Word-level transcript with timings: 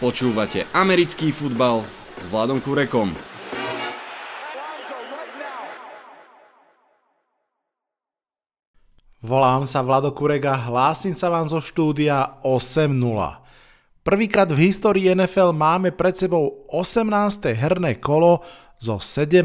Počúvate 0.00 0.64
americký 0.72 1.28
futbal 1.28 1.84
s 2.16 2.24
Vladom 2.32 2.56
Kurekom. 2.56 3.12
Volám 9.20 9.68
sa 9.68 9.84
Vlado 9.84 10.16
Kurek 10.16 10.48
a 10.48 10.56
hlásim 10.56 11.12
sa 11.12 11.28
vám 11.28 11.44
zo 11.52 11.60
štúdia 11.60 12.40
8.0. 12.40 12.96
Prvýkrát 14.00 14.48
v 14.48 14.72
histórii 14.72 15.12
NFL 15.12 15.52
máme 15.52 15.92
pred 15.92 16.16
sebou 16.16 16.64
18. 16.72 17.52
herné 17.52 18.00
kolo 18.00 18.40
so 18.80 18.96
17. 18.96 19.44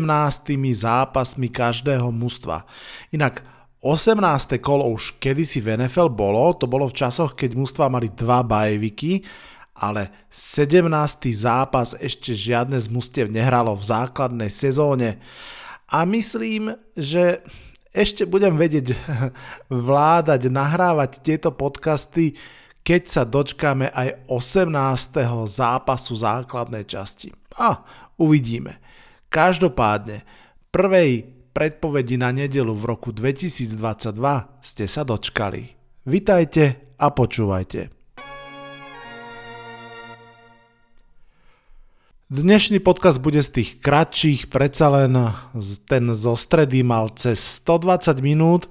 zápasmi 0.71 1.51
každého 1.51 2.07
mužstva. 2.15 2.63
Inak 3.11 3.43
18. 3.83 4.55
kolo 4.63 4.87
už 4.87 5.19
kedysi 5.19 5.59
v 5.59 5.83
NFL 5.83 6.15
bolo, 6.15 6.55
to 6.55 6.63
bolo 6.63 6.87
v 6.87 6.95
časoch, 6.95 7.35
keď 7.35 7.59
mužstva 7.59 7.91
mali 7.91 8.07
dva 8.07 8.39
bajviky, 8.39 9.19
ale 9.75 10.27
17. 10.31 10.87
zápas 11.35 11.93
ešte 11.99 12.31
žiadne 12.31 12.79
z 12.79 12.87
mustiev 12.87 13.27
nehralo 13.27 13.75
v 13.75 13.83
základnej 13.83 14.47
sezóne. 14.47 15.19
A 15.91 16.07
myslím, 16.07 16.79
že 16.95 17.43
ešte 17.91 18.23
budem 18.27 18.55
vedieť 18.55 18.95
vládať, 19.71 20.41
nahrávať 20.47 21.11
tieto 21.23 21.51
podcasty, 21.51 22.39
keď 22.85 23.01
sa 23.07 23.23
dočkáme 23.27 23.91
aj 23.91 24.27
18. 24.31 24.71
zápasu 25.51 26.13
základnej 26.15 26.87
časti. 26.87 27.35
A 27.59 27.83
uvidíme. 28.19 28.79
Každopádne, 29.27 30.23
prvej 30.71 31.27
predpovedi 31.55 32.19
na 32.19 32.35
nedelu 32.35 32.71
v 32.75 32.83
roku 32.83 33.15
2022 33.15 33.79
ste 34.59 34.85
sa 34.91 35.07
dočkali. 35.07 35.71
Vitajte 36.05 36.93
a 36.99 37.09
počúvajte. 37.09 37.94
Dnešný 42.25 42.81
podcast 42.81 43.21
bude 43.21 43.37
z 43.45 43.61
tých 43.61 43.77
kratších, 43.85 44.49
predsa 44.49 44.89
len 44.89 45.13
ten 45.85 46.09
zo 46.09 46.33
stredy 46.33 46.81
mal 46.81 47.13
cez 47.13 47.37
120 47.61 48.17
minút, 48.25 48.65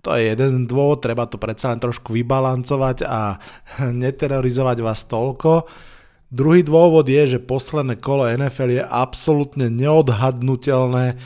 to 0.00 0.08
je 0.16 0.32
jeden 0.32 0.64
dôvod, 0.64 1.04
treba 1.04 1.28
to 1.28 1.36
predsa 1.36 1.68
len 1.68 1.84
trošku 1.84 2.16
vybalancovať 2.16 3.04
a 3.04 3.36
neterorizovať 4.08 4.80
vás 4.80 5.04
toľko. 5.04 5.68
Druhý 6.32 6.64
dôvod 6.64 7.04
je, 7.04 7.36
že 7.36 7.44
posledné 7.44 8.00
kolo 8.00 8.24
NFL 8.24 8.80
je 8.80 8.80
absolútne 8.80 9.68
neodhadnutelné. 9.68 11.20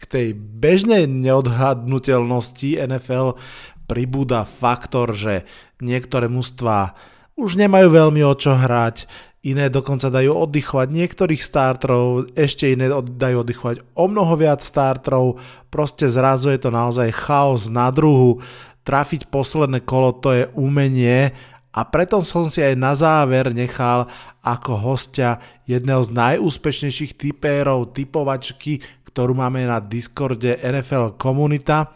K 0.00 0.04
tej 0.08 0.32
bežnej 0.32 1.04
neodhadnutelnosti 1.04 2.80
NFL 2.80 3.36
pribúda 3.84 4.48
faktor, 4.48 5.12
že 5.12 5.44
niektoré 5.84 6.32
mužstva 6.32 6.96
už 7.36 7.60
nemajú 7.60 7.88
veľmi 7.92 8.24
o 8.24 8.32
čo 8.36 8.56
hrať, 8.56 9.04
iné 9.40 9.72
dokonca 9.72 10.12
dajú 10.12 10.36
oddychovať 10.36 10.88
niektorých 10.92 11.40
startrov, 11.40 12.28
ešte 12.36 12.76
iné 12.76 12.92
dajú 12.92 13.36
oddychovať 13.40 13.76
o 13.96 14.04
mnoho 14.04 14.36
viac 14.36 14.60
startrov, 14.60 15.40
proste 15.72 16.12
zrazu 16.12 16.52
je 16.52 16.60
to 16.60 16.70
naozaj 16.72 17.08
chaos 17.16 17.72
na 17.72 17.88
druhu, 17.88 18.44
trafiť 18.84 19.32
posledné 19.32 19.80
kolo 19.84 20.12
to 20.20 20.36
je 20.36 20.44
umenie. 20.56 21.32
A 21.70 21.86
preto 21.86 22.18
som 22.26 22.50
si 22.50 22.60
aj 22.60 22.74
na 22.74 22.92
záver 22.98 23.54
nechal 23.54 24.10
ako 24.42 24.74
hostia 24.74 25.38
jedného 25.70 26.02
z 26.02 26.10
najúspešnejších 26.10 27.14
typérov 27.14 27.94
typovačky, 27.94 28.82
ktorú 29.06 29.38
máme 29.38 29.64
na 29.64 29.78
Discorde 29.78 30.58
NFL 30.58 31.14
komunita. 31.14 31.94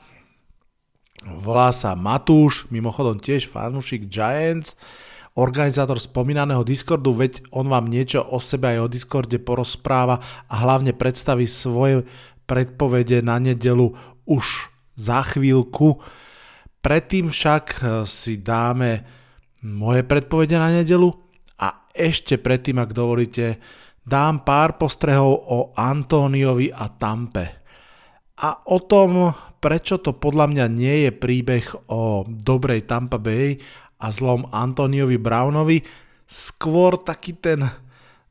Volá 1.25 1.75
sa 1.75 1.99
Matúš, 1.99 2.71
mimochodom 2.71 3.19
tiež 3.19 3.51
fanúšik 3.51 4.07
Giants, 4.07 4.79
organizátor 5.35 5.99
spomínaného 5.99 6.63
Discordu, 6.63 7.15
veď 7.15 7.43
on 7.51 7.67
vám 7.67 7.91
niečo 7.91 8.23
o 8.23 8.39
sebe 8.39 8.75
aj 8.75 8.79
o 8.87 8.89
Discorde 8.91 9.39
porozpráva 9.43 10.23
a 10.47 10.55
hlavne 10.63 10.95
predstaví 10.95 11.51
svoje 11.51 12.07
predpovede 12.47 13.19
na 13.25 13.43
nedelu 13.43 13.91
už 14.25 14.71
za 14.95 15.27
chvíľku. 15.27 15.99
Predtým 16.79 17.29
však 17.29 17.65
eh, 17.79 17.79
si 18.07 18.39
dáme 18.39 19.03
moje 19.65 20.05
predpovede 20.05 20.55
na 20.61 20.71
nedelu 20.71 21.11
a 21.59 21.89
ešte 21.91 22.37
predtým, 22.39 22.79
ak 22.79 22.93
dovolíte, 22.93 23.59
dám 24.05 24.45
pár 24.45 24.77
postrehov 24.77 25.33
o 25.49 25.59
Antóniovi 25.73 26.69
a 26.69 26.93
Tampe. 26.93 27.65
A 28.35 28.67
o 28.67 28.83
tom, 28.83 29.31
prečo 29.63 30.03
to 30.03 30.19
podľa 30.19 30.51
mňa 30.51 30.67
nie 30.69 30.97
je 31.09 31.11
príbeh 31.15 31.65
o 31.89 32.27
dobrej 32.27 32.85
Tampa 32.85 33.17
Bay 33.17 33.57
a 33.99 34.07
zlom 34.11 34.47
Antoniovi 34.51 35.17
Brownovi, 35.19 35.83
skôr 36.25 36.99
taký 37.01 37.37
ten 37.39 37.65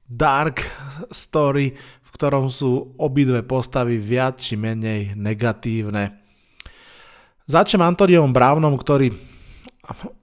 dark 0.03 0.66
story, 1.09 1.74
v 1.78 2.09
ktorom 2.13 2.50
sú 2.51 2.94
obidve 3.00 3.41
postavy 3.41 3.97
viac 3.97 4.38
či 4.38 4.59
menej 4.59 5.18
negatívne. 5.18 6.22
Začnem 7.44 7.84
Antoniom 7.84 8.31
Brownom, 8.31 8.78
ktorý 8.79 9.12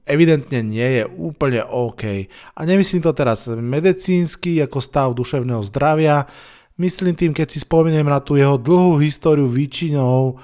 evidentne 0.09 0.65
nie 0.65 0.89
je 1.01 1.03
úplne 1.05 1.61
OK. 1.69 2.27
A 2.57 2.61
nemyslím 2.65 3.05
to 3.05 3.13
teraz 3.13 3.45
medicínsky 3.51 4.57
ako 4.65 4.79
stav 4.81 5.13
duševného 5.13 5.61
zdravia, 5.69 6.25
myslím 6.81 7.13
tým, 7.13 7.33
keď 7.37 7.47
si 7.53 7.61
spomeniem 7.61 8.09
na 8.09 8.25
tú 8.25 8.41
jeho 8.41 8.57
dlhú 8.57 8.97
históriu 9.05 9.45
výčinov, 9.45 10.41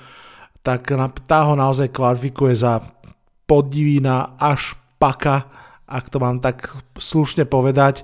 tak 0.61 0.93
tá 1.25 1.49
ho 1.49 1.55
naozaj 1.57 1.89
kvalifikuje 1.95 2.53
za 2.61 2.85
podivína 3.49 4.37
až 4.37 4.77
paka, 4.99 5.49
ak 5.87 6.11
to 6.11 6.19
mám 6.19 6.43
tak 6.43 6.73
slušne 6.99 7.47
povedať. 7.47 8.03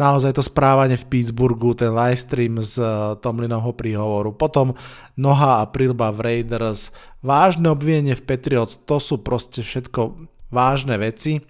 Naozaj 0.00 0.40
to 0.40 0.42
správanie 0.44 0.96
v 0.96 1.08
Pittsburghu, 1.12 1.76
ten 1.76 1.92
livestream 1.92 2.64
z 2.64 2.80
uh, 2.80 3.20
Tomlinovho 3.20 3.76
príhovoru. 3.76 4.32
Potom 4.32 4.72
noha 5.20 5.60
a 5.60 5.68
prilba 5.68 6.08
v 6.08 6.24
Raiders, 6.24 6.88
vážne 7.20 7.68
obvinenie 7.68 8.16
v 8.16 8.24
Patriots, 8.24 8.80
to 8.88 8.96
sú 8.96 9.20
proste 9.20 9.60
všetko 9.60 10.16
vážne 10.48 10.96
veci. 10.96 11.44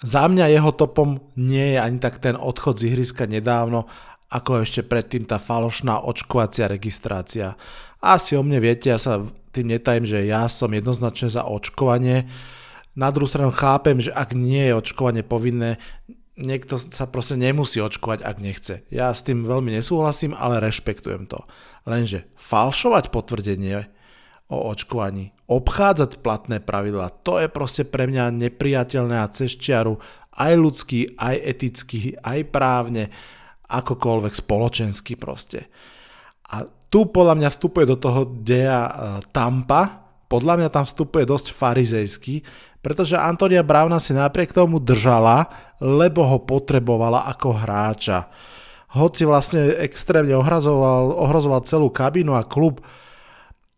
Za 0.00 0.26
mňa 0.26 0.48
jeho 0.48 0.72
topom 0.72 1.20
nie 1.36 1.76
je 1.76 1.78
ani 1.78 2.00
tak 2.00 2.24
ten 2.24 2.34
odchod 2.40 2.80
z 2.80 2.90
ihriska 2.90 3.28
nedávno, 3.28 3.86
ako 4.32 4.64
ešte 4.64 4.80
predtým 4.80 5.28
tá 5.28 5.36
falošná 5.36 6.08
očkovacia 6.08 6.72
registrácia. 6.72 7.54
Asi 8.00 8.32
o 8.34 8.42
mne 8.42 8.64
viete, 8.64 8.88
ja 8.88 8.96
sa 8.96 9.22
tým 9.52 9.76
netajím, 9.76 10.08
že 10.08 10.24
ja 10.24 10.48
som 10.48 10.72
jednoznačne 10.72 11.28
za 11.28 11.44
očkovanie. 11.44 12.24
Na 12.92 13.08
druhú 13.08 13.24
stranu 13.24 13.48
chápem, 13.52 14.00
že 14.00 14.12
ak 14.12 14.36
nie 14.36 14.68
je 14.68 14.76
očkovanie 14.76 15.24
povinné, 15.24 15.80
niekto 16.36 16.76
sa 16.76 17.08
proste 17.08 17.40
nemusí 17.40 17.80
očkovať, 17.80 18.20
ak 18.24 18.36
nechce. 18.40 18.74
Ja 18.92 19.12
s 19.12 19.24
tým 19.24 19.44
veľmi 19.44 19.72
nesúhlasím, 19.72 20.36
ale 20.36 20.60
rešpektujem 20.60 21.28
to. 21.28 21.44
Lenže 21.88 22.28
falšovať 22.36 23.08
potvrdenie 23.08 23.88
o 24.52 24.68
očkovaní, 24.68 25.32
obchádzať 25.48 26.20
platné 26.20 26.60
pravidla, 26.60 27.08
to 27.24 27.40
je 27.40 27.48
proste 27.48 27.88
pre 27.88 28.04
mňa 28.04 28.36
nepriateľné 28.36 29.16
a 29.24 29.32
cez 29.32 29.56
čiaru 29.56 29.96
aj 30.36 30.52
ľudský, 30.56 31.16
aj 31.16 31.36
etický, 31.40 32.20
aj 32.20 32.52
právne, 32.52 33.08
akokoľvek 33.68 34.34
spoločensky 34.36 35.16
proste. 35.16 35.72
A 36.52 36.68
tu 36.92 37.08
podľa 37.08 37.40
mňa 37.40 37.48
vstupuje 37.48 37.88
do 37.88 37.96
toho 37.96 38.28
deja 38.28 38.84
e, 38.84 38.92
Tampa, 39.32 40.04
podľa 40.28 40.60
mňa 40.60 40.68
tam 40.68 40.84
vstupuje 40.84 41.24
dosť 41.24 41.56
farizejsky, 41.56 42.44
pretože 42.82 43.14
Antonia 43.14 43.62
Brauna 43.62 44.02
si 44.02 44.12
napriek 44.12 44.50
tomu 44.50 44.82
držala, 44.82 45.48
lebo 45.78 46.26
ho 46.26 46.42
potrebovala 46.42 47.30
ako 47.30 47.56
hráča. 47.56 48.28
Hoci 48.92 49.24
vlastne 49.24 49.72
extrémne 49.80 50.36
ohrozoval, 50.36 51.16
ohrozoval 51.16 51.64
celú 51.64 51.88
kabínu 51.88 52.36
a 52.36 52.44
klub, 52.44 52.84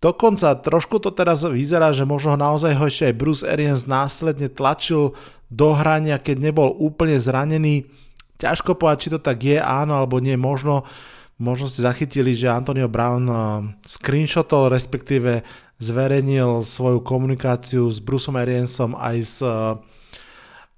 Dokonca 0.05 0.61
trošku 0.61 1.01
to 1.01 1.17
teraz 1.17 1.41
vyzerá, 1.49 1.89
že 1.89 2.05
možno 2.05 2.37
naozaj 2.37 2.77
ho 2.77 2.85
ešte 2.85 3.09
aj 3.09 3.17
Bruce 3.17 3.41
Arians 3.49 3.89
následne 3.89 4.53
tlačil 4.53 5.17
do 5.49 5.73
hrania, 5.73 6.21
keď 6.21 6.53
nebol 6.53 6.77
úplne 6.77 7.17
zranený. 7.17 7.89
Ťažko 8.37 8.77
povedať, 8.77 8.99
či 9.01 9.13
to 9.17 9.19
tak 9.25 9.41
je, 9.41 9.57
áno 9.57 9.97
alebo 9.97 10.21
nie, 10.21 10.37
možno, 10.37 10.85
možno 11.41 11.73
ste 11.73 11.89
zachytili, 11.89 12.37
že 12.37 12.53
Antonio 12.53 12.85
Brown 12.85 13.25
uh, 13.25 13.65
screenshotol, 13.89 14.69
respektíve 14.69 15.41
zverejnil 15.85 16.65
svoju 16.65 17.05
komunikáciu 17.05 17.85
s 17.93 18.01
Bruceom 18.01 18.41
Ariansom 18.41 18.97
aj 18.97 19.17
s 19.21 19.39
uh, 19.45 19.77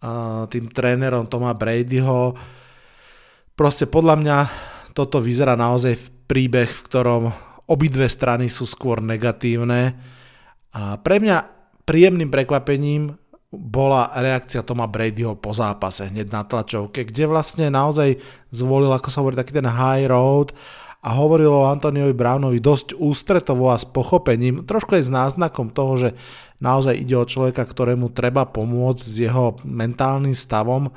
uh, 0.02 0.44
tým 0.50 0.66
trénerom 0.66 1.30
Toma 1.30 1.54
Bradyho. 1.54 2.34
Proste 3.54 3.86
podľa 3.86 4.14
mňa 4.18 4.38
toto 4.92 5.22
vyzerá 5.22 5.54
naozaj 5.54 5.94
v 5.94 6.06
príbeh, 6.26 6.66
v 6.66 6.84
ktorom 6.90 7.22
obidve 7.70 8.10
strany 8.10 8.50
sú 8.50 8.66
skôr 8.66 8.98
negatívne. 8.98 9.94
A 10.74 10.98
pre 10.98 11.22
mňa 11.22 11.36
príjemným 11.86 12.28
prekvapením 12.28 13.14
bola 13.54 14.10
reakcia 14.12 14.66
Toma 14.66 14.90
Bradyho 14.90 15.38
po 15.38 15.54
zápase 15.54 16.10
hneď 16.10 16.28
na 16.34 16.42
tlačovke, 16.42 17.06
kde 17.06 17.30
vlastne 17.30 17.70
naozaj 17.70 18.18
zvolil, 18.50 18.90
ako 18.90 19.08
sa 19.08 19.22
hovorí, 19.22 19.38
taký 19.38 19.54
ten 19.54 19.70
high 19.70 20.10
road 20.10 20.52
a 21.02 21.08
hovoril 21.16 21.52
o 21.52 21.68
Antoniovi 21.68 22.16
Brownovi 22.16 22.62
dosť 22.62 22.96
ústretovo 22.96 23.72
a 23.72 23.76
s 23.76 23.84
pochopením, 23.84 24.64
trošku 24.64 24.96
aj 24.96 25.04
s 25.06 25.10
náznakom 25.12 25.74
toho, 25.74 25.92
že 25.96 26.08
naozaj 26.62 26.96
ide 26.96 27.16
o 27.18 27.28
človeka, 27.28 27.64
ktorému 27.64 28.14
treba 28.14 28.48
pomôcť 28.48 29.04
s 29.04 29.16
jeho 29.20 29.58
mentálnym 29.64 30.32
stavom 30.32 30.92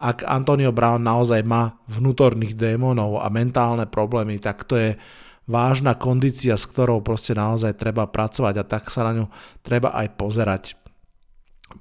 ak 0.00 0.24
Antonio 0.24 0.72
Brown 0.72 1.04
naozaj 1.04 1.44
má 1.44 1.76
vnútorných 1.84 2.56
démonov 2.56 3.20
a 3.20 3.28
mentálne 3.28 3.84
problémy, 3.84 4.40
tak 4.40 4.64
to 4.64 4.80
je 4.80 4.96
vážna 5.44 5.92
kondícia, 5.92 6.56
s 6.56 6.64
ktorou 6.64 7.04
proste 7.04 7.36
naozaj 7.36 7.76
treba 7.76 8.08
pracovať 8.08 8.54
a 8.56 8.64
tak 8.64 8.88
sa 8.88 9.04
na 9.04 9.12
ňu 9.20 9.26
treba 9.60 9.92
aj 9.92 10.08
pozerať. 10.16 10.64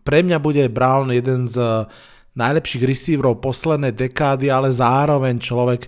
Pre 0.04 0.20
mňa 0.20 0.38
bude 0.44 0.68
Brown 0.68 1.16
jeden 1.16 1.48
z 1.48 1.88
najlepších 2.36 2.84
receiverov 2.84 3.40
poslednej 3.40 3.96
dekády, 3.96 4.52
ale 4.52 4.76
zároveň 4.76 5.40
človek, 5.40 5.88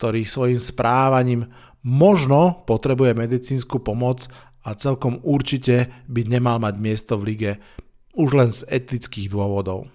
ktorý 0.00 0.24
svojim 0.24 0.56
správaním 0.56 1.52
možno 1.84 2.64
potrebuje 2.64 3.12
medicínsku 3.12 3.84
pomoc 3.84 4.32
a 4.64 4.72
celkom 4.72 5.20
určite 5.20 5.92
by 6.08 6.24
nemal 6.24 6.56
mať 6.56 6.74
miesto 6.80 7.20
v 7.20 7.36
lige 7.36 7.52
už 8.16 8.30
len 8.32 8.48
z 8.48 8.64
etických 8.64 9.28
dôvodov. 9.28 9.92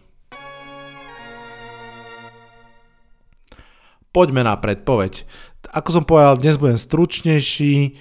Poďme 4.13 4.45
na 4.45 4.53
predpoveď. 4.53 5.25
Ako 5.73 5.89
som 5.89 6.05
povedal, 6.05 6.37
dnes 6.37 6.61
budem 6.61 6.77
stručnejší. 6.77 7.97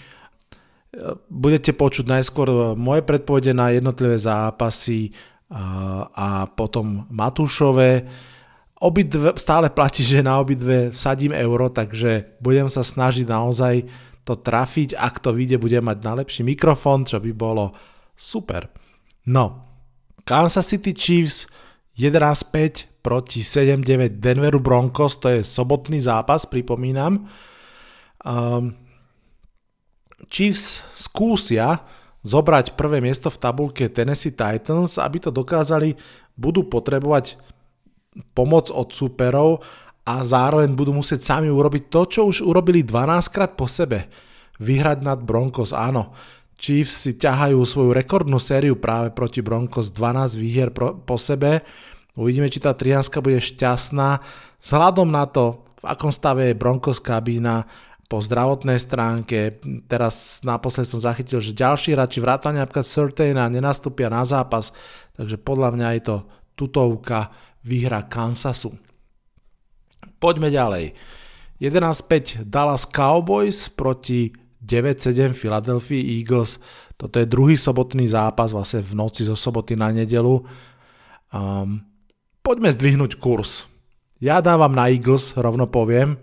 Budete 1.33 1.73
počuť 1.73 2.05
najskôr 2.05 2.77
moje 2.77 3.01
predpovede 3.01 3.57
na 3.57 3.73
jednotlivé 3.73 4.21
zápasy 4.21 5.17
a 6.13 6.53
potom 6.53 7.09
Matúšové. 7.09 8.07
Obidve, 8.85 9.33
stále 9.41 9.73
platí, 9.73 10.05
že 10.05 10.21
na 10.21 10.37
obidve 10.37 10.93
vsadím 10.93 11.33
euro, 11.33 11.73
takže 11.73 12.37
budem 12.37 12.69
sa 12.69 12.85
snažiť 12.85 13.25
naozaj 13.25 13.89
to 14.29 14.37
trafiť. 14.37 14.93
Ak 15.01 15.25
to 15.25 15.33
vyjde, 15.33 15.57
budem 15.57 15.89
mať 15.89 16.05
najlepší 16.05 16.45
mikrofón, 16.45 17.09
čo 17.09 17.17
by 17.17 17.33
bolo 17.33 17.73
super. 18.13 18.69
No, 19.25 19.65
Kansas 20.29 20.69
City 20.69 20.93
Chiefs 20.93 21.49
11-5 21.97 23.01
proti 23.01 23.41
7-9 23.41 24.21
Denveru 24.21 24.61
Broncos, 24.61 25.17
to 25.17 25.33
je 25.33 25.41
sobotný 25.41 26.05
zápas, 26.05 26.45
pripomínam. 26.45 27.25
Um, 28.21 28.77
Chiefs 30.29 30.85
skúsia 30.97 31.85
zobrať 32.25 32.77
prvé 32.77 33.01
miesto 33.05 33.29
v 33.29 33.41
tabulke 33.41 33.89
Tennessee 33.89 34.33
Titans, 34.33 34.97
aby 35.01 35.25
to 35.25 35.33
dokázali, 35.33 35.97
budú 36.37 36.65
potrebovať 36.69 37.54
pomoc 38.35 38.71
od 38.71 38.91
superov 38.95 39.63
a 40.05 40.23
zároveň 40.23 40.77
budú 40.77 40.93
musieť 40.95 41.25
sami 41.25 41.49
urobiť 41.49 41.89
to, 41.89 42.01
čo 42.07 42.21
už 42.29 42.45
urobili 42.45 42.85
12 42.85 43.35
krát 43.35 43.53
po 43.57 43.67
sebe. 43.67 44.07
Vyhrať 44.61 45.03
nad 45.03 45.19
Broncos, 45.19 45.75
áno. 45.75 46.15
Chiefs 46.55 47.09
si 47.09 47.19
ťahajú 47.19 47.59
svoju 47.67 47.91
rekordnú 47.91 48.39
sériu 48.39 48.79
práve 48.79 49.11
proti 49.11 49.43
Broncos 49.43 49.91
12 49.91 50.39
výhier 50.39 50.71
po 50.75 51.17
sebe 51.19 51.67
Uvidíme, 52.15 52.47
či 52.47 52.63
tá 52.63 52.71
triánska 52.71 53.19
bude 53.19 53.43
šťastná. 53.43 54.23
Vzhľadom 54.63 55.11
na 55.11 55.27
to, 55.27 55.67
v 55.83 55.85
akom 55.91 56.15
stave 56.15 56.51
je 56.51 56.59
Broncos 56.59 57.03
kabína, 57.03 57.67
po 58.05 58.21
zdravotnej 58.21 58.77
stránke. 58.79 59.59
Teraz 59.89 60.45
naposled 60.45 60.87
som 60.87 61.01
zachytil, 61.03 61.41
že 61.41 61.57
ďalší 61.57 61.97
hráči 61.97 62.21
vrátane 62.21 62.61
napríklad 62.61 62.87
Surtaina 62.87 63.49
nenastúpia 63.49 64.13
na 64.13 64.23
zápas, 64.23 64.71
takže 65.17 65.41
podľa 65.41 65.73
mňa 65.75 65.89
je 65.99 66.03
to 66.05 66.17
tutovka 66.55 67.33
výhra 67.65 68.05
Kansasu. 68.05 68.77
Poďme 70.21 70.53
ďalej. 70.53 70.95
11-5 71.59 72.45
Dallas 72.45 72.85
Cowboys 72.85 73.73
proti 73.73 74.31
9-7 74.61 75.33
Philadelphia 75.33 76.01
Eagles. 76.01 76.61
Toto 76.95 77.21
je 77.21 77.27
druhý 77.29 77.57
sobotný 77.57 78.09
zápas, 78.09 78.53
vlastne 78.53 78.85
v 78.85 78.93
noci 78.97 79.25
zo 79.25 79.37
soboty 79.37 79.77
na 79.77 79.93
nedelu. 79.93 80.45
Um, 81.33 81.83
poďme 82.45 82.73
zdvihnúť 82.73 83.17
kurz. 83.19 83.67
Ja 84.23 84.41
dávam 84.41 84.73
na 84.73 84.89
Eagles, 84.89 85.37
rovno 85.37 85.69
poviem. 85.69 86.17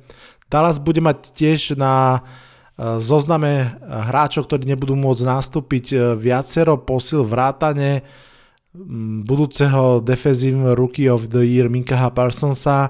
Dallas 0.49 0.81
bude 0.81 0.99
mať 0.99 1.31
tiež 1.31 1.79
na 1.79 2.17
e, 2.17 2.99
zozname 2.99 3.77
hráčov, 3.88 4.51
ktorí 4.51 4.67
nebudú 4.67 4.99
môcť 4.99 5.23
nastúpiť 5.23 5.85
e, 5.93 5.97
viacero 6.19 6.81
posil 6.81 7.23
vrátane 7.23 8.03
budúceho 9.27 10.00
defensive 10.00 10.75
rookie 10.79 11.12
of 11.12 11.27
the 11.27 11.44
year 11.44 11.68
Minkaha 11.68 12.12
Parsonsa. 12.15 12.88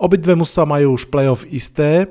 Obidve 0.00 0.36
mužstva 0.36 0.64
majú 0.64 0.96
už 0.96 1.12
playoff 1.12 1.44
isté. 1.48 2.08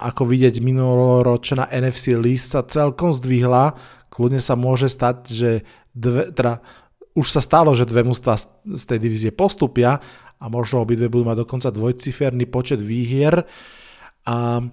Ako 0.00 0.24
vidieť, 0.24 0.64
minuloročná 0.64 1.68
NFC 1.68 2.16
list 2.16 2.56
sa 2.56 2.64
celkom 2.64 3.12
zdvihla. 3.12 3.76
Kľudne 4.08 4.40
sa 4.40 4.56
môže 4.56 4.88
stať, 4.88 5.16
že 5.28 5.50
dve, 5.92 6.32
teda 6.32 6.64
už 7.12 7.28
sa 7.28 7.44
stalo, 7.44 7.76
že 7.76 7.84
dve 7.84 8.00
mužstva 8.08 8.40
z 8.64 8.84
tej 8.88 8.98
divízie 9.04 9.30
postupia 9.36 10.00
a 10.40 10.44
možno 10.48 10.80
obidve 10.80 11.12
budú 11.12 11.28
mať 11.28 11.44
dokonca 11.44 11.68
dvojciferný 11.68 12.48
počet 12.48 12.80
výhier. 12.80 13.44
A 14.24 14.64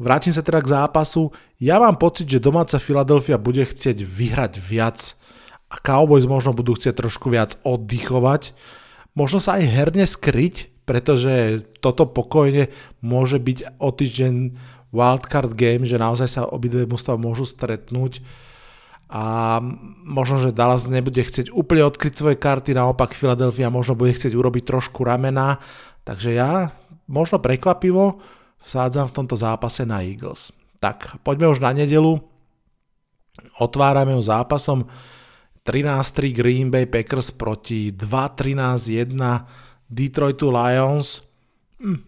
vrátim 0.00 0.32
sa 0.32 0.40
teda 0.40 0.64
k 0.64 0.72
zápasu. 0.72 1.28
Ja 1.60 1.76
mám 1.76 2.00
pocit, 2.00 2.24
že 2.24 2.40
domáca 2.40 2.80
Philadelphia 2.80 3.36
bude 3.36 3.68
chcieť 3.68 4.00
vyhrať 4.00 4.52
viac 4.64 5.20
a 5.74 5.76
Cowboys 5.82 6.30
možno 6.30 6.54
budú 6.54 6.78
chcieť 6.78 7.02
trošku 7.02 7.34
viac 7.34 7.58
oddychovať. 7.66 8.54
Možno 9.18 9.42
sa 9.42 9.58
aj 9.58 9.66
herne 9.66 10.06
skryť, 10.06 10.86
pretože 10.86 11.66
toto 11.82 12.06
pokojne 12.06 12.70
môže 13.02 13.42
byť 13.42 13.82
o 13.82 13.90
týždeň 13.90 14.34
wildcard 14.94 15.50
game, 15.58 15.82
že 15.82 15.98
naozaj 15.98 16.28
sa 16.30 16.42
obidve 16.46 16.86
mužstva 16.86 17.18
môžu 17.18 17.42
stretnúť 17.42 18.22
a 19.10 19.58
možno, 20.02 20.40
že 20.40 20.56
Dallas 20.56 20.88
nebude 20.88 21.20
chcieť 21.20 21.52
úplne 21.52 21.84
odkryť 21.86 22.14
svoje 22.18 22.36
karty, 22.40 22.72
naopak 22.72 23.12
Philadelphia 23.12 23.68
možno 23.68 23.98
bude 23.98 24.16
chcieť 24.16 24.32
urobiť 24.32 24.64
trošku 24.64 25.04
ramena, 25.04 25.60
takže 26.02 26.34
ja 26.34 26.72
možno 27.04 27.38
prekvapivo 27.38 28.22
vsádzam 28.64 29.12
v 29.12 29.16
tomto 29.16 29.36
zápase 29.36 29.84
na 29.84 30.00
Eagles. 30.00 30.50
Tak, 30.80 31.20
poďme 31.20 31.52
už 31.52 31.60
na 31.60 31.70
nedelu. 31.76 32.16
Otvárame 33.60 34.16
ju 34.16 34.22
zápasom 34.24 34.88
13-3 35.64 36.36
Green 36.36 36.68
Bay 36.68 36.84
Packers 36.84 37.32
proti 37.32 37.88
2-13-1 37.88 39.16
Detroitu 39.88 40.52
Lions. 40.52 41.24
Hm, 41.80 42.00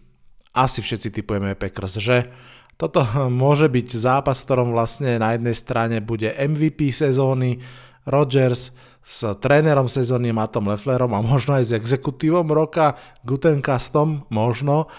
asi 0.53 0.79
všetci 0.85 1.09
typujeme 1.09 1.57
Packers, 1.57 1.97
že? 1.97 2.29
Toto 2.77 3.01
môže 3.33 3.65
byť 3.65 3.87
zápas, 3.97 4.37
v 4.39 4.45
ktorom 4.45 4.69
vlastne 4.71 5.17
na 5.17 5.33
jednej 5.33 5.57
strane 5.57 5.97
bude 5.99 6.29
MVP 6.37 6.93
sezóny 6.93 7.57
Rodgers 8.05 8.71
s 9.01 9.23
trénerom 9.41 9.89
sezóny 9.89 10.29
Matom 10.35 10.69
Lefflerom 10.69 11.11
a 11.17 11.25
možno 11.25 11.57
aj 11.57 11.71
s 11.71 11.75
exekutívom 11.75 12.45
roka 12.53 12.93
Gutenkastom, 13.25 14.29
možno. 14.29 14.91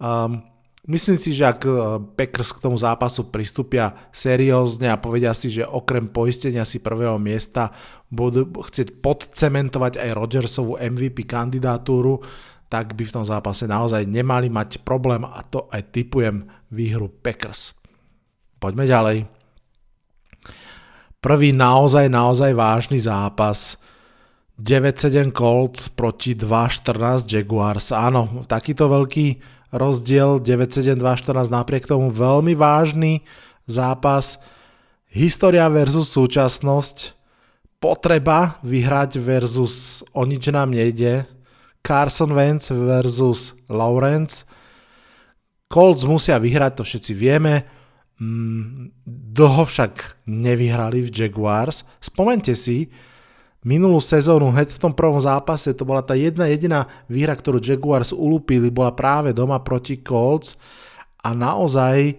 Um, 0.00 0.46
myslím 0.88 1.16
si, 1.20 1.36
že 1.36 1.44
ak 1.44 1.60
uh, 1.68 2.00
Packers 2.16 2.56
k 2.56 2.64
tomu 2.64 2.80
zápasu 2.80 3.28
pristúpia 3.28 3.92
seriózne 4.10 4.88
a 4.88 4.98
povedia 4.98 5.36
si, 5.36 5.52
že 5.52 5.68
okrem 5.68 6.08
poistenia 6.08 6.64
si 6.64 6.80
prvého 6.80 7.20
miesta 7.20 7.70
budú 8.08 8.48
chcieť 8.48 9.04
podcementovať 9.04 10.00
aj 10.00 10.10
Rodgersovú 10.16 10.80
MVP 10.80 11.28
kandidatúru, 11.28 12.24
tak 12.72 12.96
by 12.96 13.04
v 13.04 13.14
tom 13.20 13.24
zápase 13.24 13.68
naozaj 13.68 14.08
nemali 14.08 14.48
mať 14.48 14.80
problém 14.84 15.24
a 15.24 15.40
to 15.44 15.68
aj 15.68 15.92
typujem 15.92 16.48
výhru 16.72 17.08
Packers. 17.08 17.76
Poďme 18.58 18.84
ďalej. 18.88 19.18
Prvý 21.18 21.50
naozaj, 21.50 22.06
naozaj 22.08 22.54
vážny 22.54 22.98
zápas 23.02 23.76
9-7 24.58 25.30
Colts 25.30 25.86
proti 25.90 26.34
2-14 26.34 27.30
Jaguars. 27.30 27.94
Áno, 27.94 28.42
takýto 28.50 28.90
veľký 28.90 29.57
rozdiel 29.72 30.40
9-7-2-14 30.40 31.52
napriek 31.52 31.84
tomu 31.84 32.08
veľmi 32.12 32.56
vážny 32.56 33.24
zápas. 33.68 34.40
História 35.08 35.68
versus 35.68 36.12
súčasnosť. 36.12 37.16
Potreba 37.78 38.58
vyhrať 38.66 39.22
versus 39.22 40.02
o 40.10 40.26
nič 40.26 40.50
nám 40.50 40.74
nejde 40.74 41.28
Carson 41.84 42.34
Wentz 42.34 42.74
versus 42.74 43.54
Lawrence. 43.70 44.44
Colts 45.68 46.02
musia 46.08 46.40
vyhrať, 46.40 46.80
to 46.80 46.82
všetci 46.82 47.12
vieme. 47.14 47.64
Mm, 48.18 48.90
dlho 49.06 49.62
však 49.68 50.26
nevyhrali 50.26 51.06
v 51.06 51.12
Jaguars. 51.12 51.86
Spomente 52.02 52.56
si, 52.58 52.90
minulú 53.66 53.98
sezónu, 53.98 54.54
hneď 54.54 54.70
v 54.70 54.82
tom 54.82 54.92
prvom 54.94 55.18
zápase, 55.18 55.74
to 55.74 55.82
bola 55.82 56.02
tá 56.02 56.14
jedna 56.14 56.46
jediná 56.46 56.86
výhra, 57.10 57.34
ktorú 57.34 57.58
Jaguars 57.58 58.14
ulúpili, 58.14 58.70
bola 58.70 58.94
práve 58.94 59.34
doma 59.34 59.58
proti 59.62 59.98
Colts 59.98 60.54
a 61.22 61.34
naozaj 61.34 62.18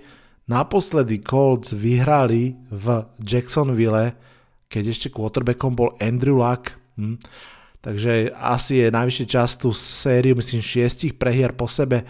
naposledy 0.50 1.24
Colts 1.24 1.72
vyhrali 1.72 2.58
v 2.68 2.86
Jacksonville, 3.24 4.18
keď 4.68 4.84
ešte 4.92 5.08
quarterbackom 5.08 5.74
bol 5.74 5.96
Andrew 6.04 6.36
Luck. 6.36 6.76
Hm. 7.00 7.18
Takže 7.80 8.36
asi 8.36 8.84
je 8.84 8.88
najvyšší 8.92 9.26
čas 9.32 9.56
tú 9.56 9.72
sériu, 9.72 10.36
myslím, 10.36 10.60
šiestich 10.60 11.16
prehier 11.16 11.56
po 11.56 11.64
sebe 11.64 12.04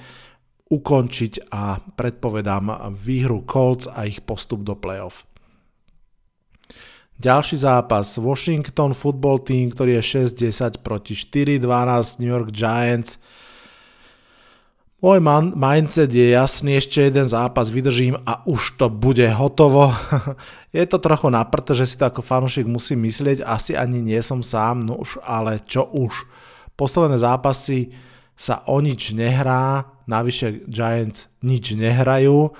ukončiť 0.69 1.53
a 1.53 1.77
predpovedám 1.77 2.93
výhru 2.97 3.45
Colts 3.45 3.85
a 3.85 4.09
ich 4.09 4.25
postup 4.25 4.65
do 4.65 4.73
playoff. 4.73 5.28
Ďalší 7.19 7.67
zápas 7.67 8.15
Washington 8.15 8.95
Football 8.95 9.43
Team, 9.43 9.75
ktorý 9.75 9.99
je 9.99 10.23
6-10 10.23 10.79
proti 10.79 11.19
4-12 11.19 12.23
New 12.23 12.31
York 12.31 12.47
Giants. 12.55 13.19
Môj 15.03 15.19
man- 15.19 15.51
mindset 15.51 16.15
je 16.15 16.31
jasný, 16.31 16.79
ešte 16.79 17.11
jeden 17.11 17.27
zápas 17.27 17.67
vydržím 17.67 18.15
a 18.23 18.39
už 18.47 18.79
to 18.79 18.87
bude 18.87 19.27
hotovo. 19.35 19.91
je 20.71 20.79
to 20.87 20.95
trochu 20.95 21.27
naprt, 21.27 21.67
že 21.75 21.91
si 21.91 21.99
to 21.99 22.07
ako 22.07 22.23
fanúšik 22.23 22.63
musím 22.63 23.03
myslieť, 23.03 23.43
asi 23.43 23.75
ani 23.75 23.99
nie 23.99 24.23
som 24.23 24.39
sám, 24.39 24.87
no 24.87 25.03
už, 25.03 25.19
ale 25.19 25.59
čo 25.67 25.91
už. 25.91 26.23
Posledné 26.79 27.19
zápasy 27.19 27.91
sa 28.39 28.63
o 28.63 28.79
nič 28.79 29.11
nehrá, 29.11 29.91
navyše 30.07 30.63
Giants 30.71 31.27
nič 31.43 31.75
nehrajú 31.75 32.55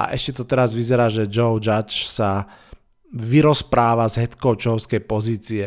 a 0.00 0.16
ešte 0.16 0.40
to 0.40 0.48
teraz 0.48 0.72
vyzerá, 0.72 1.12
že 1.12 1.28
Joe 1.28 1.60
Judge 1.60 2.08
sa 2.08 2.48
vyrozpráva 3.12 4.08
z 4.08 4.26
headcoachovskej 4.26 5.00
pozície. 5.04 5.64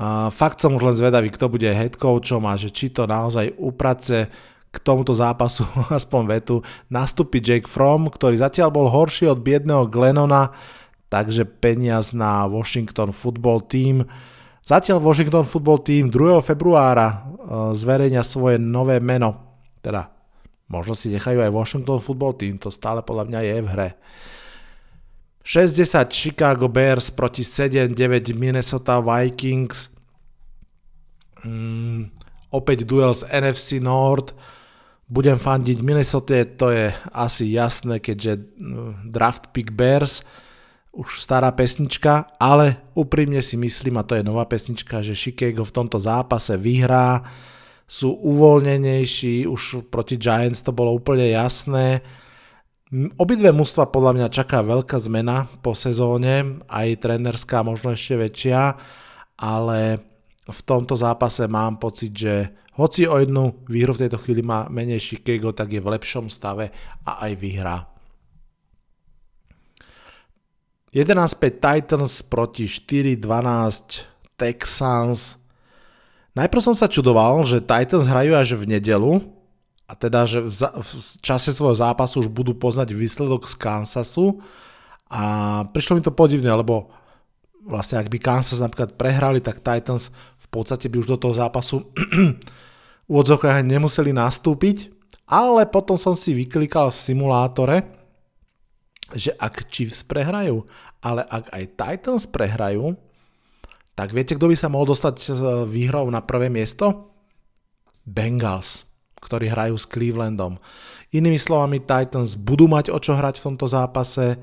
Uh, 0.00 0.32
fakt 0.32 0.64
som 0.64 0.72
už 0.72 0.82
len 0.82 0.96
zvedavý, 0.96 1.28
kto 1.28 1.52
bude 1.52 1.68
headcoachom 1.68 2.48
a 2.48 2.56
že 2.56 2.72
či 2.72 2.88
to 2.88 3.04
naozaj 3.04 3.52
uprace 3.60 4.32
k 4.70 4.76
tomuto 4.80 5.12
zápasu 5.12 5.66
aspoň 5.98 6.22
vetu. 6.40 6.56
Nastúpi 6.88 7.42
Jake 7.42 7.68
Fromm, 7.68 8.08
ktorý 8.08 8.40
zatiaľ 8.40 8.70
bol 8.72 8.86
horší 8.88 9.28
od 9.28 9.42
biedného 9.42 9.90
Glennona, 9.90 10.54
takže 11.10 11.44
peniaz 11.44 12.14
na 12.14 12.46
Washington 12.46 13.10
Football 13.10 13.66
Team. 13.66 14.06
Zatiaľ 14.62 15.02
Washington 15.02 15.42
Football 15.42 15.82
Team 15.82 16.08
2. 16.14 16.38
februára 16.46 17.08
e, 17.10 17.16
zverejňa 17.74 18.22
svoje 18.22 18.62
nové 18.62 19.02
meno. 19.02 19.58
Teda 19.82 20.06
možno 20.70 20.94
si 20.94 21.10
nechajú 21.10 21.42
aj 21.42 21.50
Washington 21.50 21.98
Football 21.98 22.38
Team, 22.38 22.54
to 22.62 22.70
stále 22.70 23.02
podľa 23.02 23.26
mňa 23.26 23.40
je 23.42 23.56
v 23.58 23.68
hre. 23.74 23.88
60 25.50 26.06
Chicago 26.14 26.70
Bears 26.70 27.10
proti 27.10 27.42
7-9 27.42 28.38
Minnesota 28.38 29.02
Vikings. 29.02 29.90
Mm, 31.42 32.06
opäť 32.54 32.86
duel 32.86 33.10
z 33.10 33.26
NFC 33.26 33.82
North 33.82 34.30
budem 35.10 35.42
fandiť 35.42 35.82
Minnesota, 35.82 36.46
to 36.54 36.70
je 36.70 36.94
asi 37.10 37.50
jasné, 37.50 37.98
keďže 37.98 38.38
mm, 38.38 39.10
draft 39.10 39.50
pick 39.50 39.74
Bears, 39.74 40.22
už 40.94 41.18
stará 41.18 41.50
pesnička, 41.50 42.30
ale 42.38 42.78
úprimne 42.94 43.42
si 43.42 43.58
myslím, 43.58 43.98
a 43.98 44.06
to 44.06 44.14
je 44.14 44.22
nová 44.22 44.46
pesnička, 44.46 45.02
že 45.02 45.18
Chicago 45.18 45.66
v 45.66 45.74
tomto 45.74 45.98
zápase 45.98 46.54
vyhrá, 46.54 47.26
sú 47.90 48.14
uvoľnenejší, 48.22 49.50
už 49.50 49.90
proti 49.90 50.14
Giants 50.14 50.62
to 50.62 50.70
bolo 50.70 50.94
úplne 50.94 51.26
jasné. 51.34 52.06
Obidve 52.90 53.54
mužstva 53.54 53.86
podľa 53.86 54.18
mňa 54.18 54.34
čaká 54.34 54.66
veľká 54.66 54.98
zmena 54.98 55.46
po 55.62 55.78
sezóne, 55.78 56.58
aj 56.66 56.98
trenerská 56.98 57.62
možno 57.62 57.94
ešte 57.94 58.18
väčšia, 58.18 58.74
ale 59.38 60.02
v 60.42 60.60
tomto 60.66 60.98
zápase 60.98 61.46
mám 61.46 61.78
pocit, 61.78 62.10
že 62.10 62.50
hoci 62.74 63.06
o 63.06 63.14
jednu 63.14 63.62
výhru 63.70 63.94
v 63.94 64.02
tejto 64.06 64.18
chvíli 64.18 64.42
má 64.42 64.66
menej 64.66 64.98
Chicago, 64.98 65.54
tak 65.54 65.70
je 65.70 65.78
v 65.78 65.86
lepšom 65.86 66.26
stave 66.34 66.74
a 67.06 67.30
aj 67.30 67.32
vyhrá. 67.38 67.86
11-5 70.90 71.62
Titans 71.62 72.26
proti 72.26 72.66
4-12 72.66 74.34
Texans. 74.34 75.38
Najprv 76.34 76.62
som 76.66 76.74
sa 76.74 76.90
čudoval, 76.90 77.46
že 77.46 77.62
Titans 77.62 78.10
hrajú 78.10 78.34
až 78.34 78.58
v 78.58 78.74
nedelu, 78.74 79.22
a 79.90 79.98
teda, 79.98 80.22
že 80.22 80.38
v, 80.38 80.54
v 80.54 80.90
čase 81.18 81.50
svojho 81.50 81.74
zápasu 81.74 82.22
už 82.22 82.30
budú 82.30 82.54
poznať 82.54 82.94
výsledok 82.94 83.42
z 83.50 83.58
Kansasu. 83.58 84.38
A 85.10 85.22
prišlo 85.66 85.98
mi 85.98 86.02
to 86.06 86.14
podivné, 86.14 86.46
lebo 86.54 86.94
vlastne 87.66 87.98
ak 87.98 88.06
by 88.06 88.22
Kansas 88.22 88.62
napríklad 88.62 88.94
prehrali, 88.94 89.42
tak 89.42 89.58
Titans 89.58 90.14
v 90.14 90.46
podstate 90.46 90.86
by 90.86 91.02
už 91.02 91.10
do 91.10 91.18
toho 91.18 91.34
zápasu 91.34 91.90
úvodzovkách 93.10 93.66
nemuseli 93.66 94.14
nastúpiť, 94.14 94.94
ale 95.26 95.66
potom 95.66 95.98
som 95.98 96.14
si 96.14 96.38
vyklikal 96.38 96.94
v 96.94 97.02
simulátore, 97.10 97.76
že 99.10 99.34
ak 99.42 99.66
Chiefs 99.74 100.06
prehrajú, 100.06 100.70
ale 101.02 101.26
ak 101.26 101.50
aj 101.50 101.64
Titans 101.74 102.24
prehrajú, 102.30 102.94
tak 103.98 104.14
viete, 104.14 104.38
kto 104.38 104.46
by 104.46 104.54
sa 104.54 104.70
mohol 104.70 104.94
dostať 104.94 105.34
výhrou 105.66 106.06
na 106.14 106.22
prvé 106.22 106.46
miesto? 106.46 107.10
Bengals, 108.06 108.89
ktorí 109.20 109.52
hrajú 109.52 109.76
s 109.76 109.86
Clevelandom. 109.86 110.56
Inými 111.12 111.36
slovami, 111.36 111.84
Titans 111.84 112.34
budú 112.34 112.66
mať 112.66 112.88
o 112.90 112.98
čo 112.98 113.14
hrať 113.14 113.38
v 113.38 113.46
tomto 113.52 113.66
zápase 113.68 114.40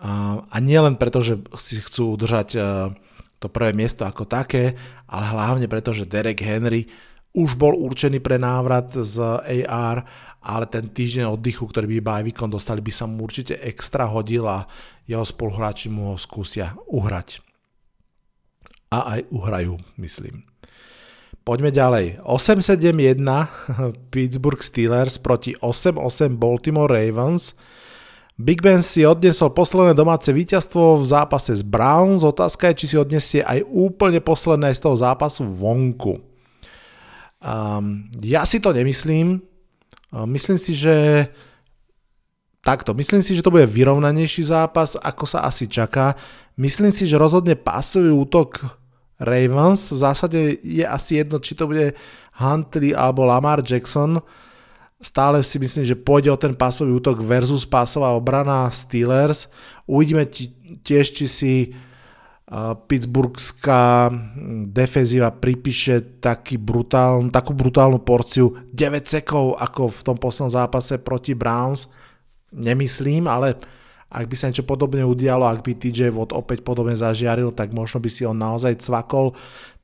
a 0.00 0.56
nie 0.64 0.80
len 0.80 0.96
preto, 0.96 1.20
že 1.20 1.36
si 1.60 1.76
chcú 1.76 2.16
udržať 2.16 2.48
e, 2.56 2.60
to 3.36 3.52
prvé 3.52 3.76
miesto 3.76 4.08
ako 4.08 4.24
také, 4.24 4.72
ale 5.04 5.24
hlavne 5.28 5.68
preto, 5.68 5.92
že 5.92 6.08
Derek 6.08 6.40
Henry 6.40 6.88
už 7.36 7.60
bol 7.60 7.76
určený 7.76 8.18
pre 8.24 8.40
návrat 8.40 8.90
z 8.96 9.20
AR, 9.68 10.02
ale 10.40 10.64
ten 10.72 10.88
týždeň 10.88 11.28
oddychu, 11.30 11.68
ktorý 11.68 11.84
by 11.84 11.96
iba 12.00 12.26
výkon 12.32 12.48
dostali, 12.48 12.80
by 12.80 12.88
sa 12.88 13.04
mu 13.04 13.28
určite 13.28 13.60
extra 13.60 14.08
hodil 14.08 14.48
a 14.48 14.64
jeho 15.04 15.22
spoluhráči 15.22 15.92
mu 15.92 16.10
ho 16.10 16.16
skúsia 16.16 16.72
uhrať. 16.88 17.44
A 18.90 19.20
aj 19.20 19.20
uhrajú, 19.30 19.78
myslím. 20.00 20.49
Poďme 21.50 21.74
ďalej. 21.74 22.22
8-7-1 22.22 23.26
Pittsburgh 24.14 24.62
Steelers 24.62 25.18
proti 25.18 25.58
8-8 25.58 26.38
Baltimore 26.38 26.86
Ravens. 26.86 27.58
Big 28.38 28.62
Ben 28.62 28.86
si 28.86 29.02
odnesol 29.02 29.50
posledné 29.50 29.98
domáce 29.98 30.30
víťazstvo 30.30 31.02
v 31.02 31.10
zápase 31.10 31.58
s 31.58 31.66
Browns. 31.66 32.22
Otázka 32.22 32.70
je, 32.70 32.78
či 32.78 32.94
si 32.94 32.96
odnesie 33.02 33.42
aj 33.42 33.66
úplne 33.66 34.22
posledné 34.22 34.70
z 34.70 34.78
toho 34.78 34.94
zápasu 34.94 35.42
vonku. 35.42 36.22
Um, 37.42 38.06
ja 38.22 38.46
si 38.46 38.62
to 38.62 38.70
nemyslím. 38.70 39.42
Um, 40.14 40.30
myslím 40.30 40.54
si, 40.54 40.70
že 40.70 41.26
takto. 42.62 42.94
Myslím 42.94 43.26
si, 43.26 43.34
že 43.34 43.42
to 43.42 43.50
bude 43.50 43.66
vyrovnanejší 43.66 44.46
zápas, 44.46 44.94
ako 44.94 45.26
sa 45.26 45.42
asi 45.42 45.66
čaká. 45.66 46.14
Myslím 46.54 46.94
si, 46.94 47.10
že 47.10 47.18
rozhodne 47.18 47.58
pásový 47.58 48.14
útok 48.14 48.79
Ravens. 49.20 49.92
V 49.92 50.00
zásade 50.00 50.58
je 50.64 50.82
asi 50.82 51.20
jedno, 51.20 51.38
či 51.38 51.52
to 51.52 51.68
bude 51.68 51.92
Huntley 52.40 52.96
alebo 52.96 53.28
Lamar 53.28 53.60
Jackson. 53.60 54.18
Stále 55.00 55.40
si 55.44 55.56
myslím, 55.56 55.84
že 55.84 55.96
pôjde 55.96 56.28
o 56.32 56.40
ten 56.40 56.52
pásový 56.56 56.92
útok 56.96 57.20
versus 57.20 57.68
pásová 57.68 58.12
obrana 58.12 58.68
Steelers. 58.68 59.48
Uvidíme 59.88 60.28
tiež, 60.84 61.12
či 61.12 61.24
si 61.28 61.52
Pittsburghská 62.90 64.10
defenzíva 64.66 65.30
pripíše 65.30 66.18
taký 66.18 66.58
brutál, 66.58 67.22
takú 67.30 67.54
brutálnu 67.54 68.02
porciu 68.02 68.58
9 68.74 69.06
sekov 69.06 69.54
ako 69.54 69.86
v 69.86 70.00
tom 70.02 70.16
poslednom 70.18 70.50
zápase 70.50 70.98
proti 70.98 71.38
Browns. 71.38 71.86
Nemyslím, 72.50 73.30
ale 73.30 73.54
ak 74.10 74.26
by 74.26 74.34
sa 74.34 74.50
niečo 74.50 74.66
podobne 74.66 75.06
udialo, 75.06 75.46
ak 75.46 75.62
by 75.62 75.78
TJ 75.78 76.10
Watt 76.10 76.34
opäť 76.34 76.66
podobne 76.66 76.98
zažiaril, 76.98 77.54
tak 77.54 77.70
možno 77.70 78.02
by 78.02 78.10
si 78.10 78.26
on 78.26 78.34
naozaj 78.34 78.82
cvakol 78.82 79.32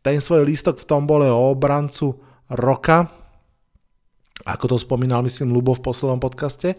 ten 0.07 0.23
svoj 0.23 0.47
lístok 0.47 0.79
v 0.79 0.87
tom 0.87 1.03
bole 1.03 1.27
o 1.27 1.51
obrancu 1.51 2.15
roka, 2.55 3.11
ako 4.47 4.65
to 4.71 4.77
spomínal 4.79 5.19
myslím 5.27 5.51
Lubo 5.51 5.75
v 5.75 5.83
poslednom 5.83 6.23
podcaste. 6.23 6.79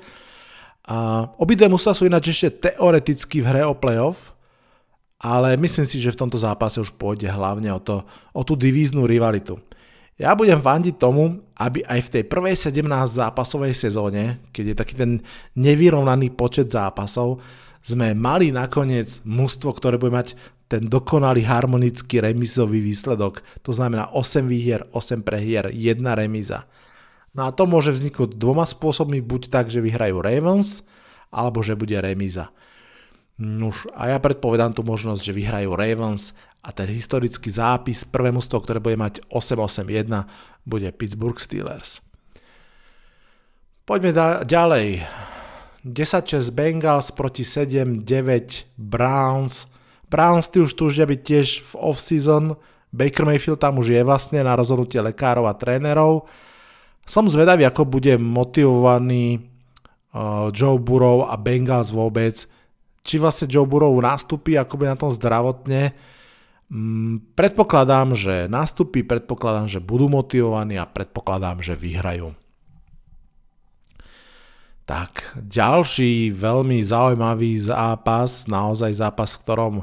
A 0.88 1.28
obidve 1.36 1.68
musia 1.68 1.92
sú 1.92 2.08
ináč 2.08 2.32
ešte 2.32 2.72
teoreticky 2.72 3.44
v 3.44 3.50
hre 3.52 3.62
o 3.68 3.76
playoff, 3.76 4.32
ale 5.20 5.60
myslím 5.60 5.84
si, 5.84 6.00
že 6.00 6.16
v 6.16 6.24
tomto 6.24 6.40
zápase 6.40 6.80
už 6.80 6.96
pôjde 6.96 7.28
hlavne 7.28 7.68
o, 7.76 7.84
to, 7.84 8.08
o 8.32 8.42
tú 8.48 8.56
divíznu 8.56 9.04
rivalitu. 9.04 9.60
Ja 10.18 10.34
budem 10.34 10.58
fandiť 10.58 10.98
tomu, 10.98 11.46
aby 11.62 11.86
aj 11.86 12.10
v 12.10 12.12
tej 12.18 12.24
prvej 12.26 12.58
17 12.58 12.82
zápasovej 13.06 13.78
sezóne, 13.78 14.42
keď 14.50 14.74
je 14.74 14.76
taký 14.76 14.96
ten 14.98 15.12
nevyrovnaný 15.54 16.34
počet 16.34 16.74
zápasov, 16.74 17.38
sme 17.86 18.18
mali 18.18 18.50
nakoniec 18.50 19.22
mužstvo, 19.24 19.78
ktoré 19.78 20.02
bude 20.02 20.18
mať 20.18 20.34
ten 20.68 20.90
dokonalý 20.90 21.48
harmonický 21.48 22.20
remizový 22.20 22.84
výsledok. 22.84 23.46
To 23.64 23.72
znamená 23.72 24.12
8 24.12 24.44
výhier, 24.44 24.84
8 24.92 25.24
prehier, 25.24 25.72
1 25.72 26.02
remíza. 26.18 26.68
No 27.38 27.48
a 27.48 27.54
to 27.54 27.70
môže 27.70 27.94
vzniknúť 27.94 28.36
dvoma 28.36 28.66
spôsobmi, 28.66 29.22
buď 29.22 29.54
tak, 29.54 29.70
že 29.70 29.80
vyhrajú 29.80 30.20
Ravens, 30.20 30.82
alebo 31.30 31.62
že 31.62 31.78
bude 31.78 31.96
remíza. 31.96 32.50
Nuž, 33.38 33.86
a 33.94 34.10
ja 34.12 34.18
predpovedám 34.18 34.74
tú 34.74 34.82
možnosť, 34.82 35.22
že 35.22 35.38
vyhrajú 35.38 35.78
Ravens 35.78 36.34
a 36.64 36.70
ten 36.76 36.90
historický 36.92 37.48
zápis, 37.50 38.04
prvé 38.04 38.34
mústvo, 38.34 38.60
ktoré 38.60 38.82
bude 38.82 39.00
mať 39.00 39.24
8-8-1, 39.32 40.28
bude 40.68 40.90
Pittsburgh 40.92 41.40
Steelers. 41.40 42.04
Poďme 43.88 44.12
da- 44.12 44.44
ďalej. 44.44 45.08
10-6 45.88 46.52
Bengals 46.52 47.16
proti 47.16 47.48
7-9 47.48 48.04
Browns. 48.76 49.72
Browns 50.12 50.52
ty 50.52 50.60
už 50.60 50.76
túžia 50.76 51.08
byť 51.08 51.20
tiež 51.24 51.48
v 51.64 51.72
off-season. 51.80 52.60
Baker 52.92 53.24
Mayfield 53.24 53.64
tam 53.64 53.80
už 53.80 53.96
je 53.96 54.02
vlastne 54.04 54.44
na 54.44 54.60
rozhodnutie 54.60 55.00
lekárov 55.00 55.48
a 55.48 55.56
trénerov. 55.56 56.28
Som 57.08 57.32
zvedavý, 57.32 57.64
ako 57.64 57.88
bude 57.88 58.20
motivovaný 58.20 59.40
uh, 60.12 60.52
Joe 60.52 60.76
Burrow 60.76 61.24
a 61.24 61.40
Bengals 61.40 61.96
vôbec 61.96 62.44
či 63.08 63.16
vlastne 63.16 63.48
Joe 63.48 63.64
Burrow 63.64 63.96
nastúpi, 64.04 64.60
ako 64.60 64.84
bude 64.84 64.92
na 64.92 65.00
tom 65.00 65.08
zdravotne. 65.08 65.96
Mm, 66.68 67.32
predpokladám, 67.32 68.12
že 68.12 68.52
nastúpi, 68.52 69.00
predpokladám, 69.08 69.72
že 69.72 69.80
budú 69.80 70.12
motivovaní 70.12 70.76
a 70.76 70.84
predpokladám, 70.84 71.64
že 71.64 71.80
vyhrajú. 71.80 72.36
Tak, 74.88 75.36
ďalší 75.36 76.32
veľmi 76.32 76.80
zaujímavý 76.80 77.60
zápas, 77.60 78.48
naozaj 78.48 79.00
zápas, 79.00 79.36
v 79.36 79.42
ktorom 79.44 79.76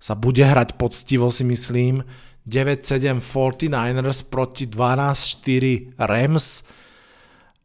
sa 0.00 0.16
bude 0.16 0.40
hrať 0.40 0.80
poctivo 0.80 1.28
si 1.28 1.44
myslím. 1.44 2.04
9-7 2.48 3.20
49ers 3.20 4.24
proti 4.24 4.64
12-4 4.64 6.00
Rams. 6.00 6.64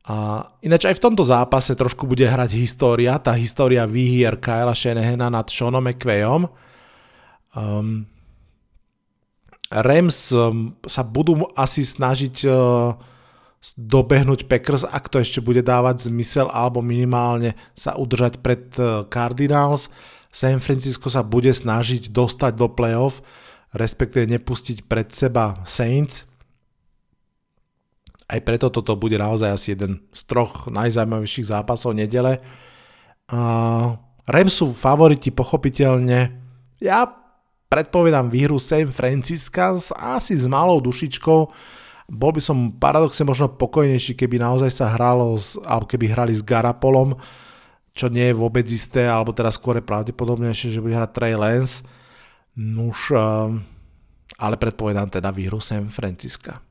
A 0.05 0.43
ináč 0.61 0.85
aj 0.85 0.99
v 0.99 1.03
tomto 1.09 1.23
zápase 1.23 1.73
trošku 1.73 2.05
bude 2.05 2.27
hrať 2.27 2.51
história, 2.59 3.17
tá 3.17 3.33
história 3.39 3.87
výhier 3.87 4.37
Kyla 4.37 4.75
Shanahana 4.75 5.31
nad 5.31 5.47
Seanom 5.47 5.81
McVayom. 5.81 6.51
Um, 7.55 8.05
Rams 9.73 10.29
um, 10.29 10.77
sa 10.85 11.01
budú 11.01 11.49
asi 11.57 11.81
snažiť 11.81 12.35
uh, 12.45 12.93
dobehnúť 13.73 14.45
Packers, 14.45 14.85
ak 14.85 15.09
to 15.09 15.17
ešte 15.17 15.41
bude 15.41 15.65
dávať 15.65 16.05
zmysel, 16.05 16.53
alebo 16.53 16.85
minimálne 16.85 17.57
sa 17.73 17.97
udržať 17.97 18.45
pred 18.45 18.69
eh, 18.77 19.01
Cardinals. 19.09 19.89
San 20.29 20.61
Francisco 20.61 21.09
sa 21.09 21.25
bude 21.25 21.49
snažiť 21.49 22.13
dostať 22.13 22.53
do 22.53 22.69
playoff, 22.69 23.25
respektíve 23.73 24.29
nepustiť 24.29 24.85
pred 24.85 25.09
seba 25.09 25.65
Saints. 25.65 26.29
Aj 28.29 28.37
preto 28.41 28.69
toto 28.69 28.93
bude 28.93 29.17
naozaj 29.17 29.49
asi 29.49 29.67
jeden 29.73 30.05
z 30.13 30.21
troch 30.29 30.69
najzaujímavejších 30.69 31.49
zápasov 31.49 31.93
nedele. 31.93 32.41
Rams 34.25 34.53
sú 34.53 34.73
favoriti 34.73 35.29
pochopiteľne. 35.29 36.33
Ja 36.81 37.24
predpovedám 37.69 38.29
výhru 38.29 38.61
San 38.61 38.87
Francisca 38.91 39.75
asi 39.95 40.33
s 40.37 40.45
malou 40.45 40.79
dušičkou, 40.81 41.39
bol 42.05 42.31
by 42.37 42.41
som 42.41 42.69
paradoxne 42.77 43.25
možno 43.25 43.49
pokojnejší, 43.57 44.13
keby 44.13 44.37
naozaj 44.37 44.69
sa 44.69 44.93
hralo, 44.93 45.41
alebo 45.65 45.89
keby 45.89 46.13
hrali 46.13 46.33
s 46.37 46.45
Garapolom, 46.45 47.17
čo 47.97 48.13
nie 48.13 48.29
je 48.29 48.37
vôbec 48.37 48.67
isté, 48.69 49.09
alebo 49.09 49.33
teraz 49.33 49.57
skôr 49.57 49.81
je 49.81 49.89
pravdepodobnejšie, 49.89 50.69
že 50.69 50.83
bude 50.83 50.93
hrať 50.93 51.11
Trey 51.15 51.33
Lance. 51.33 51.81
Nuž, 52.55 53.09
eh, 53.09 53.19
ale 54.37 54.55
predpovedám 54.61 55.09
teda 55.09 55.33
výhru 55.33 55.57
San 55.57 55.89
Francisca. 55.89 56.61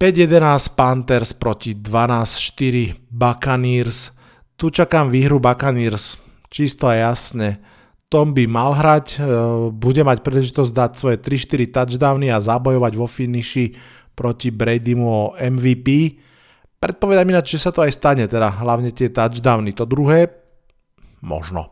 5-11 0.00 0.72
Panthers 0.72 1.36
proti 1.36 1.76
12-4 1.76 2.96
Buccaneers. 3.10 4.14
Tu 4.56 4.70
čakám 4.70 5.12
výhru 5.12 5.36
Buccaneers, 5.36 6.16
čisto 6.48 6.88
a 6.88 6.96
jasne. 6.96 7.60
Tom 8.10 8.34
by 8.34 8.44
mal 8.50 8.74
hrať, 8.74 9.06
e, 9.14 9.18
bude 9.70 10.02
mať 10.02 10.26
príležitosť 10.26 10.72
dať 10.74 10.90
svoje 10.98 11.16
3-4 11.22 11.70
touchdowny 11.70 12.26
a 12.34 12.42
zabojovať 12.42 12.92
vo 12.98 13.06
finiši 13.06 13.78
proti 14.18 14.50
Bradymu 14.50 15.06
o 15.06 15.38
MVP. 15.38 16.18
Predpovedám 16.82 17.30
ináč, 17.30 17.54
že 17.54 17.62
sa 17.62 17.70
to 17.70 17.86
aj 17.86 17.94
stane, 17.94 18.26
teda 18.26 18.50
hlavne 18.50 18.90
tie 18.90 19.14
touchdowny. 19.14 19.70
To 19.78 19.86
druhé, 19.86 20.26
možno. 21.22 21.70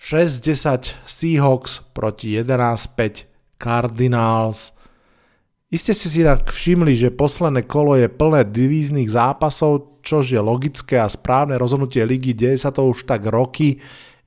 6-10 0.00 0.96
Seahawks 1.04 1.92
proti 1.92 2.32
11-5 2.32 3.28
Cardinals. 3.60 4.72
Iste 5.68 5.92
ste 5.92 6.08
si 6.08 6.24
inak 6.24 6.48
všimli, 6.48 6.96
že 6.96 7.14
posledné 7.14 7.68
kolo 7.68 8.00
je 8.00 8.08
plné 8.08 8.48
divíznych 8.48 9.12
zápasov, 9.12 10.00
čož 10.00 10.34
je 10.34 10.40
logické 10.42 10.98
a 10.98 11.06
správne 11.06 11.54
rozhodnutie 11.60 12.02
ligy, 12.02 12.34
deje 12.34 12.64
sa 12.64 12.74
to 12.74 12.90
už 12.90 13.06
tak 13.06 13.28
roky, 13.30 13.78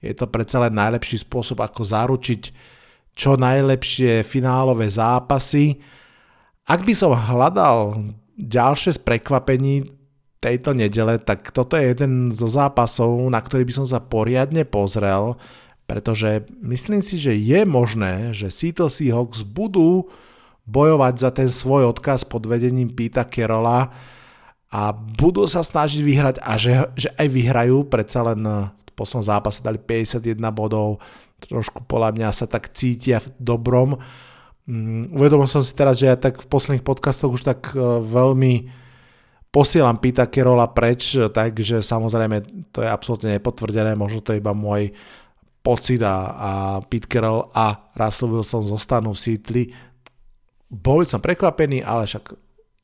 je 0.03 0.13
to 0.13 0.25
predsa 0.29 0.61
len 0.63 0.75
najlepší 0.75 1.23
spôsob, 1.23 1.63
ako 1.63 1.81
zaručiť 1.83 2.41
čo 3.15 3.39
najlepšie 3.39 4.21
finálové 4.27 4.91
zápasy. 4.91 5.79
Ak 6.67 6.83
by 6.83 6.93
som 6.93 7.15
hľadal 7.15 8.11
ďalšie 8.35 8.99
z 8.99 8.99
prekvapení 9.01 9.87
tejto 10.43 10.75
nedele, 10.77 11.17
tak 11.17 11.49
toto 11.55 11.79
je 11.79 11.95
jeden 11.95 12.29
zo 12.35 12.45
zápasov, 12.45 13.17
na 13.31 13.39
ktorý 13.39 13.65
by 13.65 13.73
som 13.81 13.87
sa 13.87 14.03
poriadne 14.03 14.67
pozrel, 14.67 15.39
pretože 15.89 16.45
myslím 16.61 17.01
si, 17.01 17.17
že 17.17 17.33
je 17.33 17.65
možné, 17.65 18.35
že 18.35 18.53
Seattle 18.53 18.91
Seahawks 18.91 19.41
budú 19.41 20.11
bojovať 20.65 21.13
za 21.17 21.29
ten 21.33 21.49
svoj 21.49 21.93
odkaz 21.93 22.25
pod 22.25 22.45
vedením 22.49 22.89
Pita 22.89 23.25
Kerola 23.25 23.93
a 24.73 24.81
budú 24.91 25.45
sa 25.45 25.61
snažiť 25.61 26.01
vyhrať 26.01 26.35
a 26.41 26.51
že, 26.57 26.73
že 26.97 27.09
aj 27.15 27.27
vyhrajú, 27.29 27.85
predsa 27.85 28.25
len 28.33 28.41
poslednom 28.95 29.27
zápase 29.27 29.59
dali 29.61 29.77
51 29.77 30.39
bodov, 30.55 31.03
trošku 31.43 31.83
podľa 31.85 32.15
mňa 32.15 32.29
sa 32.31 32.47
tak 32.47 32.71
cítia 32.71 33.19
v 33.19 33.27
dobrom. 33.37 33.99
Um, 34.65 35.11
uvedomil 35.13 35.45
som 35.45 35.61
si 35.61 35.75
teraz, 35.75 35.99
že 35.99 36.09
ja 36.09 36.17
tak 36.17 36.41
v 36.41 36.47
posledných 36.47 36.81
podcastoch 36.87 37.29
už 37.29 37.43
tak 37.43 37.75
uh, 37.75 38.01
veľmi 38.01 38.85
posielam 39.55 39.95
Pita 40.03 40.27
Kerola 40.27 40.67
preč, 40.67 41.15
takže 41.15 41.79
samozrejme 41.79 42.67
to 42.75 42.83
je 42.83 42.89
absolútne 42.91 43.39
nepotvrdené, 43.39 43.95
možno 43.95 44.19
to 44.19 44.35
je 44.35 44.43
iba 44.43 44.51
môj 44.51 44.91
pocit 45.63 46.03
a, 46.03 46.15
a 46.35 46.51
Pete 46.83 47.07
Carroll 47.07 47.47
a 47.55 47.89
Russell 47.95 48.35
Wilson 48.35 48.67
zostanú 48.67 49.15
v 49.15 49.21
Seattle. 49.23 49.63
Boli 50.67 51.07
som 51.07 51.23
prekvapený, 51.23 51.81
ale 51.87 52.03
však 52.03 52.35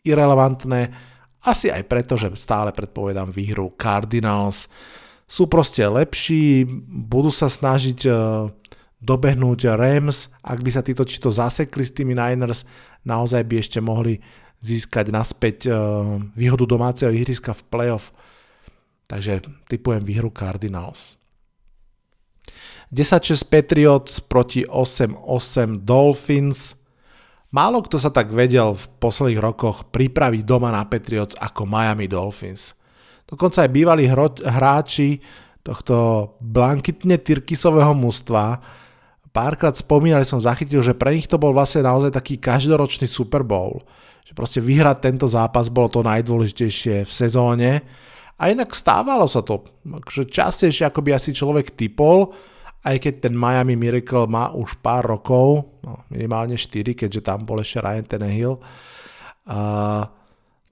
irrelevantné, 0.07 1.11
asi 1.41 1.73
aj 1.73 1.83
preto, 1.89 2.15
že 2.15 2.29
stále 2.37 2.69
predpovedám 2.69 3.33
výhru 3.33 3.73
Cardinals 3.73 4.69
sú 5.31 5.47
proste 5.47 5.79
lepší, 5.87 6.67
budú 7.07 7.31
sa 7.31 7.47
snažiť 7.47 8.03
e, 8.03 8.11
dobehnúť 8.99 9.71
Rams, 9.79 10.27
ak 10.43 10.59
by 10.59 10.69
sa 10.75 10.83
títo 10.83 11.07
či 11.07 11.23
to 11.23 11.31
zasekli 11.31 11.87
s 11.87 11.95
tými 11.95 12.11
Niners, 12.11 12.67
naozaj 13.07 13.47
by 13.47 13.55
ešte 13.63 13.79
mohli 13.79 14.19
získať 14.59 15.07
naspäť 15.07 15.57
e, 15.65 15.73
výhodu 16.35 16.67
domáceho 16.67 17.15
ihriska 17.15 17.55
v 17.55 17.63
playoff. 17.71 18.11
Takže 19.07 19.39
typujem 19.71 20.03
výhru 20.03 20.35
Cardinals. 20.35 21.15
10-6 22.91 23.47
Patriots 23.47 24.19
proti 24.19 24.67
8-8 24.67 25.87
Dolphins. 25.87 26.75
Málo 27.55 27.79
kto 27.87 27.95
sa 27.95 28.11
tak 28.11 28.35
vedel 28.35 28.75
v 28.75 28.85
posledných 28.99 29.39
rokoch 29.39 29.87
pripraviť 29.95 30.43
doma 30.43 30.75
na 30.75 30.83
Patriots 30.83 31.39
ako 31.39 31.63
Miami 31.63 32.11
Dolphins. 32.11 32.75
Dokonca 33.31 33.63
aj 33.63 33.71
bývalí 33.71 34.11
hráči 34.43 35.23
tohto 35.63 36.35
blankitne 36.43 37.15
tyrkisového 37.15 37.95
mužstva 37.95 38.59
párkrát 39.31 39.73
spomínali, 39.73 40.27
som 40.27 40.43
zachytil, 40.43 40.83
že 40.83 40.95
pre 40.95 41.15
nich 41.15 41.27
to 41.27 41.39
bol 41.39 41.55
vlastne 41.55 41.87
naozaj 41.87 42.11
taký 42.11 42.37
každoročný 42.37 43.07
Super 43.07 43.41
Bowl. 43.47 43.79
Že 44.27 44.33
proste 44.35 44.59
vyhrať 44.59 44.97
tento 45.01 45.27
zápas 45.27 45.71
bolo 45.71 45.87
to 45.87 46.03
najdôležitejšie 46.03 47.07
v 47.07 47.11
sezóne. 47.11 47.81
A 48.37 48.51
inak 48.51 48.75
stávalo 48.75 49.25
sa 49.25 49.41
to, 49.41 49.65
že 50.11 50.27
častejšie 50.27 50.91
ako 50.91 50.99
by 51.01 51.15
asi 51.15 51.31
človek 51.31 51.73
typol, 51.73 52.35
aj 52.81 52.97
keď 52.97 53.29
ten 53.29 53.33
Miami 53.37 53.77
Miracle 53.77 54.25
má 54.25 54.49
už 54.57 54.81
pár 54.81 55.05
rokov, 55.05 55.77
no, 55.85 56.01
minimálne 56.09 56.57
4, 56.57 56.97
keďže 56.97 57.21
tam 57.21 57.45
bol 57.45 57.61
ešte 57.61 57.77
Ryan 57.77 58.05
Tannehill. 58.09 58.57
Uh, 59.45 60.09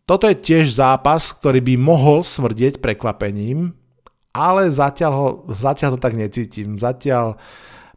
toto 0.09 0.25
je 0.25 0.33
tiež 0.33 0.73
zápas, 0.73 1.29
ktorý 1.29 1.61
by 1.61 1.75
mohol 1.77 2.25
smrdieť 2.25 2.81
prekvapením, 2.81 3.77
ale 4.33 4.73
zatiaľ, 4.73 5.11
ho, 5.13 5.27
zatiaľ 5.53 5.93
to 5.93 5.99
tak 6.01 6.17
necítim. 6.17 6.81
Zatiaľ 6.81 7.37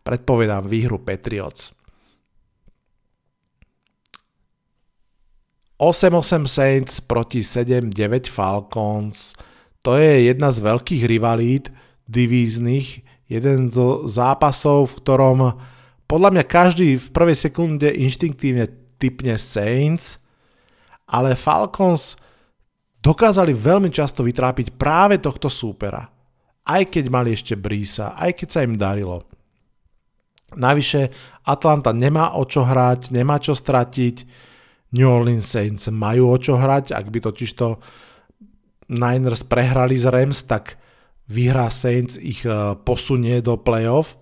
predpovedám 0.05 0.69
výhru 0.69 1.01
Patriots. 1.01 1.73
8-8 5.81 6.45
Saints 6.45 7.01
proti 7.01 7.41
7-9 7.41 8.29
Falcons. 8.29 9.33
To 9.81 9.97
je 9.97 10.29
jedna 10.29 10.53
z 10.53 10.63
veľkých 10.63 11.09
rivalít 11.09 11.73
divíznych, 12.13 13.09
jeden 13.25 13.73
zo 13.73 14.05
zápasov, 14.05 14.93
v 14.93 14.97
ktorom 15.01 15.39
podľa 16.05 16.29
mňa 16.29 16.45
každý 16.45 17.01
v 17.01 17.09
prvej 17.09 17.41
sekunde 17.41 17.89
inštinktívne 17.89 18.69
typne 19.01 19.41
Saints– 19.41 20.21
ale 21.13 21.37
Falcons 21.37 22.17
dokázali 23.03 23.53
veľmi 23.53 23.93
často 23.93 24.25
vytrápiť 24.25 24.73
práve 24.73 25.21
tohto 25.21 25.53
súpera. 25.53 26.09
Aj 26.63 26.83
keď 26.89 27.05
mali 27.13 27.37
ešte 27.37 27.59
Brísa, 27.59 28.17
aj 28.17 28.39
keď 28.39 28.49
sa 28.49 28.61
im 28.65 28.79
darilo. 28.79 29.27
Navyše 30.57 31.11
Atlanta 31.45 31.93
nemá 31.93 32.39
o 32.39 32.47
čo 32.49 32.65
hrať, 32.65 33.13
nemá 33.13 33.37
čo 33.43 33.53
stratiť, 33.53 34.49
New 34.93 35.09
Orleans 35.09 35.49
Saints 35.49 35.89
majú 35.89 36.33
o 36.33 36.37
čo 36.37 36.61
hrať, 36.61 36.93
ak 36.93 37.07
by 37.09 37.19
totižto 37.25 37.67
Niners 38.93 39.41
prehrali 39.49 39.97
z 39.97 40.13
Rams, 40.13 40.45
tak 40.45 40.77
výhra 41.33 41.73
Saints 41.73 42.21
ich 42.21 42.45
eh, 42.45 42.77
posunie 42.85 43.41
do 43.41 43.57
playoff 43.57 44.22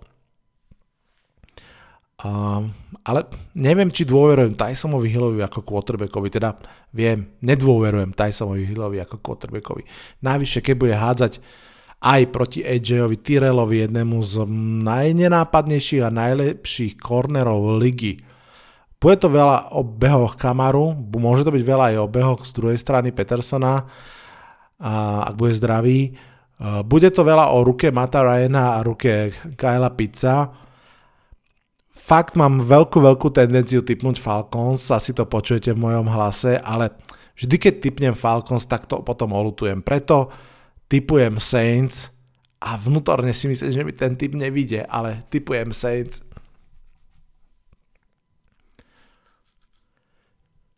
Uh, 2.21 2.69
ale 3.09 3.33
neviem, 3.57 3.89
či 3.89 4.05
dôverujem 4.05 4.53
Tysonovi 4.53 5.09
Hillovi 5.09 5.41
ako 5.41 5.65
quarterbackovi, 5.65 6.29
teda 6.29 6.53
viem, 6.93 7.33
nedôverujem 7.41 8.13
Tysonovi 8.13 8.69
Hillovi 8.69 9.01
ako 9.01 9.25
quarterbackovi. 9.25 9.89
Najvyššie, 10.21 10.61
keď 10.61 10.75
bude 10.77 10.95
hádzať 11.01 11.33
aj 12.01 12.21
proti 12.29 12.61
AJ-ovi 12.61 13.17
Tyrelovi, 13.25 13.89
jednému 13.89 14.21
z 14.21 14.45
najnenápadnejších 14.85 16.05
a 16.05 16.13
najlepších 16.13 17.01
cornerov 17.01 17.81
ligy. 17.81 18.21
Bude 19.01 19.17
to 19.17 19.33
veľa 19.33 19.73
o 19.73 19.81
behoch 19.81 20.37
Kamaru, 20.37 20.93
môže 21.17 21.45
to 21.45 21.57
byť 21.57 21.65
veľa 21.65 21.85
aj 21.93 21.97
o 22.05 22.13
behoch 22.13 22.45
z 22.45 22.53
druhej 22.53 22.77
strany 22.77 23.17
Petersona. 23.17 23.89
a 24.81 25.25
ak 25.29 25.35
bude 25.37 25.53
zdravý. 25.53 26.17
Bude 26.85 27.09
to 27.13 27.25
veľa 27.25 27.53
o 27.53 27.65
ruke 27.65 27.93
Mata 27.93 28.25
Ryana 28.25 28.77
a 28.77 28.85
ruke 28.85 29.33
Kyla 29.57 29.93
Pizza. 29.93 30.49
Fakt 32.11 32.35
mám 32.35 32.59
veľkú, 32.59 32.99
veľkú 33.07 33.31
tendenciu 33.31 33.87
typnúť 33.87 34.19
Falcons, 34.19 34.83
asi 34.91 35.15
to 35.15 35.31
počujete 35.31 35.71
v 35.71 35.79
mojom 35.79 36.11
hlase, 36.11 36.59
ale 36.59 36.91
vždy 37.39 37.55
keď 37.55 37.75
typnem 37.79 38.19
Falcons, 38.19 38.67
tak 38.67 38.91
to 38.91 38.99
potom 39.07 39.31
olutujem. 39.31 39.79
Preto 39.79 40.27
typujem 40.91 41.39
Saints 41.39 42.11
a 42.59 42.75
vnútorne 42.75 43.31
si 43.31 43.47
myslím, 43.47 43.71
že 43.71 43.87
mi 43.87 43.95
ten 43.95 44.19
typ 44.19 44.35
nevidie, 44.35 44.83
ale 44.91 45.23
typujem 45.31 45.71
Saints. 45.71 46.27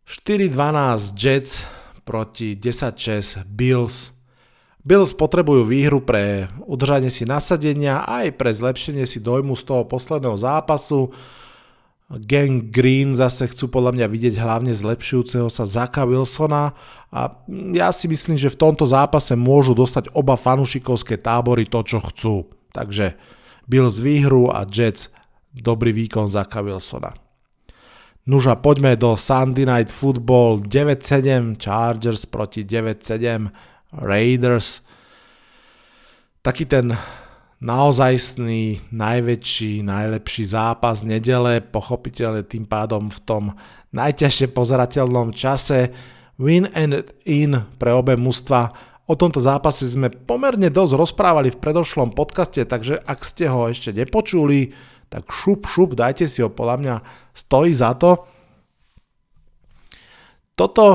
4-12 0.05 1.17
Jets 1.17 1.65
proti 2.05 2.53
10-6 2.53 3.41
Bills. 3.49 4.12
Bills 4.83 5.15
potrebujú 5.15 5.63
výhru 5.63 6.03
pre 6.03 6.51
udržanie 6.67 7.07
si 7.07 7.23
nasadenia 7.23 8.03
aj 8.03 8.35
pre 8.35 8.51
zlepšenie 8.51 9.07
si 9.07 9.23
dojmu 9.23 9.55
z 9.55 9.63
toho 9.63 9.87
posledného 9.87 10.35
zápasu. 10.35 11.07
Gang 12.11 12.67
Green 12.67 13.15
zase 13.15 13.47
chcú 13.47 13.71
podľa 13.71 13.95
mňa 13.95 14.07
vidieť 14.11 14.35
hlavne 14.35 14.75
zlepšujúceho 14.75 15.47
sa 15.47 15.63
Zaka 15.63 16.03
Wilsona 16.03 16.75
a 17.09 17.21
ja 17.73 17.89
si 17.95 18.11
myslím, 18.11 18.35
že 18.35 18.51
v 18.51 18.59
tomto 18.59 18.83
zápase 18.83 19.33
môžu 19.39 19.71
dostať 19.71 20.11
oba 20.11 20.35
fanušikovské 20.35 21.15
tábory 21.15 21.63
to, 21.63 21.79
čo 21.81 22.03
chcú. 22.03 22.35
Takže 22.75 23.15
Bills 23.65 24.03
výhru 24.03 24.51
a 24.51 24.67
Jets 24.67 25.07
dobrý 25.55 25.95
výkon 25.95 26.27
Zaka 26.27 26.59
Wilsona. 26.59 27.15
Nuža, 28.23 28.59
poďme 28.59 28.99
do 28.99 29.15
Sunday 29.15 29.67
Night 29.67 29.91
Football 29.91 30.67
9-7 30.67 31.55
Chargers 31.59 32.27
proti 32.27 32.67
9-7 32.67 33.72
Raiders. 33.97 34.81
Taký 36.43 36.65
ten 36.67 36.91
naozajstný, 37.63 38.91
najväčší, 38.91 39.87
najlepší 39.87 40.43
zápas 40.43 41.07
nedele, 41.07 41.63
pochopiteľne 41.63 42.43
tým 42.43 42.67
pádom 42.67 43.07
v 43.07 43.19
tom 43.23 43.43
najťažšie 43.95 44.51
pozerateľnom 44.51 45.31
čase. 45.31 45.95
Win 46.35 46.67
and 46.75 47.07
in 47.23 47.63
pre 47.79 47.95
obe 47.95 48.19
mužstva. 48.19 48.73
O 49.07 49.15
tomto 49.15 49.39
zápase 49.39 49.87
sme 49.87 50.11
pomerne 50.11 50.67
dosť 50.67 50.93
rozprávali 50.95 51.51
v 51.55 51.61
predošlom 51.61 52.11
podcaste, 52.11 52.67
takže 52.67 52.99
ak 52.99 53.19
ste 53.23 53.47
ho 53.47 53.71
ešte 53.71 53.95
nepočuli, 53.95 54.75
tak 55.07 55.29
šup, 55.31 55.63
šup, 55.67 55.95
dajte 55.95 56.27
si 56.27 56.43
ho, 56.43 56.49
podľa 56.51 56.75
mňa 56.79 56.95
stojí 57.35 57.71
za 57.71 57.95
to. 57.95 58.27
Toto 60.57 60.85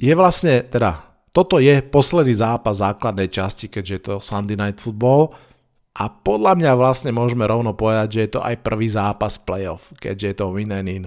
je 0.00 0.12
vlastne, 0.16 0.66
teda 0.66 1.05
toto 1.36 1.60
je 1.60 1.84
posledný 1.84 2.32
zápas 2.40 2.80
základnej 2.80 3.28
časti, 3.28 3.68
keďže 3.68 3.92
je 3.92 4.02
to 4.08 4.14
Sunday 4.24 4.56
Night 4.56 4.80
Football. 4.80 5.36
A 6.00 6.08
podľa 6.08 6.56
mňa 6.56 6.72
vlastne 6.72 7.12
môžeme 7.12 7.44
rovno 7.44 7.76
povedať, 7.76 8.08
že 8.08 8.20
je 8.24 8.30
to 8.32 8.40
aj 8.40 8.64
prvý 8.64 8.88
zápas 8.88 9.36
playoff, 9.36 9.92
keďže 10.00 10.26
je 10.32 10.36
to 10.40 10.46
win 10.56 10.72
and 10.72 10.88
in. 10.88 11.04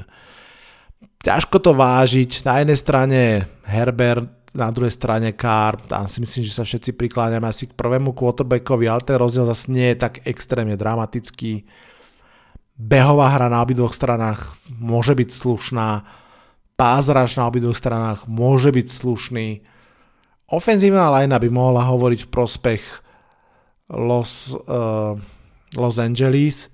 Ťažko 1.25 1.57
to 1.65 1.73
vážiť, 1.73 2.45
na 2.45 2.61
jednej 2.61 2.77
strane 2.77 3.19
Herbert, 3.65 4.53
na 4.53 4.69
druhej 4.69 4.93
strane 4.93 5.33
Carr, 5.33 5.81
tam 5.89 6.05
si 6.05 6.21
myslím, 6.21 6.45
že 6.45 6.57
sa 6.57 6.65
všetci 6.65 6.93
prikláňame 6.93 7.49
asi 7.49 7.65
k 7.65 7.77
prvému 7.77 8.13
quarterbackovi, 8.13 8.85
ale 8.85 9.01
ten 9.01 9.17
rozdiel 9.17 9.49
zase 9.49 9.73
nie 9.73 9.93
je 9.93 9.97
tak 9.97 10.21
extrémne 10.29 10.77
dramatický. 10.77 11.65
Behová 12.77 13.33
hra 13.33 13.49
na 13.49 13.65
obidvoch 13.65 13.97
stranách 13.97 14.57
môže 14.69 15.13
byť 15.13 15.29
slušná, 15.33 16.05
pázraž 16.77 17.33
na 17.37 17.49
obidvoch 17.49 17.77
stranách 17.77 18.25
môže 18.25 18.73
byť 18.73 18.87
slušný, 18.89 19.47
Ofenzívna 20.49 21.13
linea 21.13 21.37
by 21.37 21.49
mohla 21.53 21.85
hovoriť 21.85 22.25
v 22.25 22.31
prospech 22.33 22.81
Los, 23.93 24.49
uh, 24.49 25.13
Los 25.77 25.97
Angeles. 26.01 26.73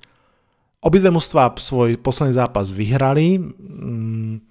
Obidve 0.79 1.11
mužstva 1.11 1.51
svoj 1.59 1.99
posledný 1.99 2.39
zápas 2.39 2.71
vyhrali. 2.71 3.35
Mm, 3.35 4.47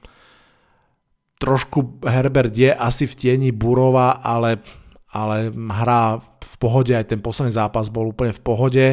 trošku 1.40 2.04
Herbert 2.04 2.52
je 2.52 2.68
asi 2.68 3.08
v 3.08 3.16
tieni 3.16 3.48
Burova, 3.48 4.20
ale, 4.20 4.60
ale 5.08 5.48
hrá 5.56 6.20
v 6.20 6.54
pohode, 6.60 6.92
aj 6.92 7.08
ten 7.08 7.20
posledný 7.24 7.56
zápas 7.56 7.88
bol 7.88 8.12
úplne 8.12 8.36
v 8.36 8.44
pohode. 8.44 8.86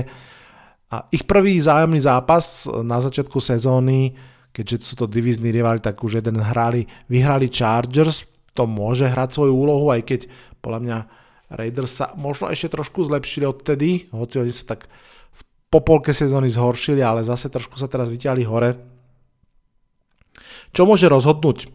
A 0.92 0.96
ich 1.12 1.28
prvý 1.28 1.60
zájomný 1.60 2.00
zápas 2.00 2.72
na 2.84 3.04
začiatku 3.04 3.36
sezóny, 3.44 4.16
keďže 4.56 4.76
sú 4.80 4.94
to 4.96 5.12
divizní 5.12 5.52
rivali, 5.52 5.84
tak 5.84 6.00
už 6.00 6.24
jeden 6.24 6.40
hrali, 6.40 6.88
vyhrali 7.12 7.52
Chargers 7.52 8.31
to 8.54 8.68
môže 8.68 9.08
hrať 9.08 9.30
svoju 9.36 9.54
úlohu, 9.56 9.92
aj 9.92 10.02
keď 10.04 10.22
podľa 10.60 10.80
mňa 10.84 10.98
Raiders 11.52 11.92
sa 11.92 12.16
možno 12.16 12.48
ešte 12.48 12.72
trošku 12.72 13.04
zlepšili 13.04 13.44
odtedy, 13.44 14.08
hoci 14.16 14.40
oni 14.40 14.56
sa 14.56 14.76
tak 14.76 14.88
v 15.36 15.42
popolke 15.68 16.16
sezóny 16.16 16.48
zhoršili, 16.48 17.04
ale 17.04 17.28
zase 17.28 17.52
trošku 17.52 17.76
sa 17.76 17.92
teraz 17.92 18.08
vyťahli 18.08 18.44
hore. 18.48 18.80
Čo 20.72 20.88
môže 20.88 21.12
rozhodnúť? 21.12 21.68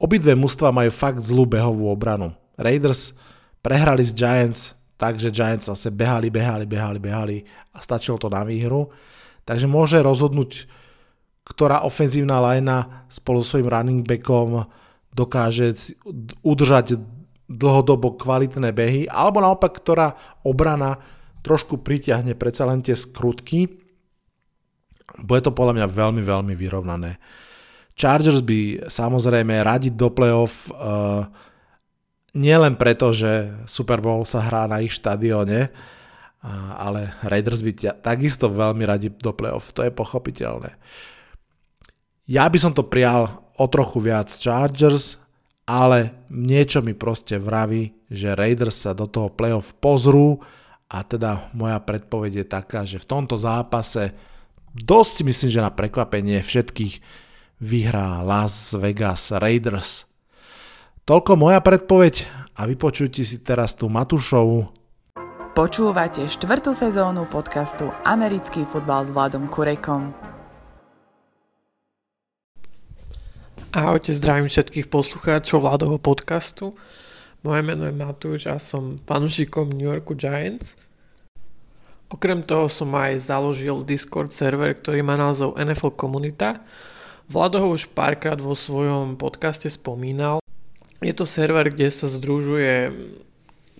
Obidve 0.00 0.32
mužstva 0.32 0.72
majú 0.72 0.88
fakt 0.88 1.20
zlú 1.20 1.44
behovú 1.44 1.92
obranu. 1.92 2.32
Raiders 2.56 3.12
prehrali 3.60 4.00
s 4.00 4.16
Giants, 4.16 4.72
takže 4.96 5.28
Giants 5.28 5.68
zase 5.68 5.92
behali, 5.92 6.32
behali, 6.32 6.64
behali, 6.64 6.96
behali 6.96 7.36
a 7.76 7.84
stačilo 7.84 8.16
to 8.16 8.32
na 8.32 8.40
výhru. 8.40 8.88
Takže 9.44 9.68
môže 9.68 10.00
rozhodnúť, 10.00 10.64
ktorá 11.44 11.84
ofenzívna 11.84 12.40
linea 12.40 13.04
spolu 13.12 13.44
s 13.44 13.52
svojím 13.52 13.68
running 13.68 14.02
backom 14.08 14.64
dokáže 15.10 15.74
udržať 16.42 16.98
dlhodobo 17.50 18.14
kvalitné 18.14 18.70
behy, 18.70 19.10
alebo 19.10 19.42
naopak, 19.42 19.74
ktorá 19.74 20.14
obrana 20.46 21.02
trošku 21.42 21.82
pritiahne 21.82 22.38
predsa 22.38 22.68
len 22.68 22.78
tie 22.78 22.94
skrutky. 22.94 23.66
Bude 25.18 25.42
to 25.42 25.50
podľa 25.50 25.82
mňa 25.82 25.86
veľmi, 25.90 26.22
veľmi 26.22 26.54
vyrovnané. 26.54 27.18
Chargers 27.98 28.40
by 28.40 28.86
samozrejme 28.86 29.66
radiť 29.66 29.92
do 29.98 30.08
playoff 30.14 30.70
uh, 30.70 31.26
nielen 32.32 32.78
preto, 32.78 33.10
že 33.10 33.50
Super 33.66 33.98
Bowl 33.98 34.22
sa 34.22 34.46
hrá 34.46 34.70
na 34.70 34.78
ich 34.78 34.94
štadióne, 34.94 35.68
uh, 35.68 36.70
ale 36.78 37.18
Raiders 37.26 37.66
by 37.66 37.72
tia, 37.74 37.92
takisto 37.98 38.46
veľmi 38.46 38.86
radi 38.86 39.10
do 39.10 39.34
playoff, 39.34 39.74
to 39.74 39.82
je 39.82 39.90
pochopiteľné. 39.90 40.70
Ja 42.30 42.46
by 42.46 42.58
som 42.62 42.70
to 42.70 42.86
prijal 42.86 43.49
o 43.60 43.64
trochu 43.68 44.00
viac 44.00 44.32
Chargers, 44.32 45.20
ale 45.68 46.24
niečo 46.32 46.80
mi 46.80 46.96
proste 46.96 47.36
vraví, 47.36 47.92
že 48.08 48.32
Raiders 48.32 48.88
sa 48.88 48.96
do 48.96 49.04
toho 49.04 49.28
playoff 49.28 49.76
pozrú 49.76 50.40
a 50.88 51.04
teda 51.04 51.52
moja 51.52 51.76
predpoveď 51.78 52.42
je 52.42 52.46
taká, 52.48 52.88
že 52.88 52.96
v 52.96 53.06
tomto 53.06 53.36
zápase 53.36 54.16
dosť 54.72 55.10
si 55.12 55.22
myslím, 55.28 55.50
že 55.52 55.60
na 55.60 55.70
prekvapenie 55.70 56.40
všetkých 56.40 57.04
vyhrá 57.60 58.24
Las 58.24 58.72
Vegas 58.72 59.28
Raiders. 59.30 60.08
Toľko 61.04 61.36
moja 61.36 61.60
predpoveď 61.60 62.26
a 62.56 62.64
vypočujte 62.64 63.22
si 63.22 63.44
teraz 63.44 63.76
tú 63.76 63.92
Matušovu. 63.92 64.72
Počúvate 65.52 66.24
štvrtú 66.24 66.72
sezónu 66.72 67.26
podcastu 67.28 67.90
Americký 68.06 68.64
futbal 68.64 69.04
s 69.04 69.10
Vladom 69.10 69.50
Kurekom. 69.50 70.14
Ahojte, 73.70 74.10
zdravím 74.10 74.50
všetkých 74.50 74.90
poslucháčov 74.90 75.62
Vládovho 75.62 76.02
podcastu. 76.02 76.74
Moje 77.46 77.62
meno 77.62 77.86
je 77.86 77.94
Matúš 77.94 78.50
a 78.50 78.58
som 78.58 78.98
fanúšikom 79.06 79.70
New 79.70 79.86
Yorku 79.86 80.18
Giants. 80.18 80.74
Okrem 82.10 82.42
toho 82.42 82.66
som 82.66 82.90
aj 82.98 83.30
založil 83.30 83.86
Discord 83.86 84.34
server, 84.34 84.74
ktorý 84.74 85.06
má 85.06 85.14
názov 85.14 85.54
NFL 85.54 85.94
Komunita. 85.94 86.66
Vlado 87.30 87.62
ho 87.62 87.70
už 87.70 87.94
párkrát 87.94 88.42
vo 88.42 88.58
svojom 88.58 89.14
podcaste 89.14 89.70
spomínal. 89.70 90.42
Je 90.98 91.14
to 91.14 91.22
server, 91.22 91.70
kde 91.70 91.94
sa 91.94 92.10
združuje 92.10 92.90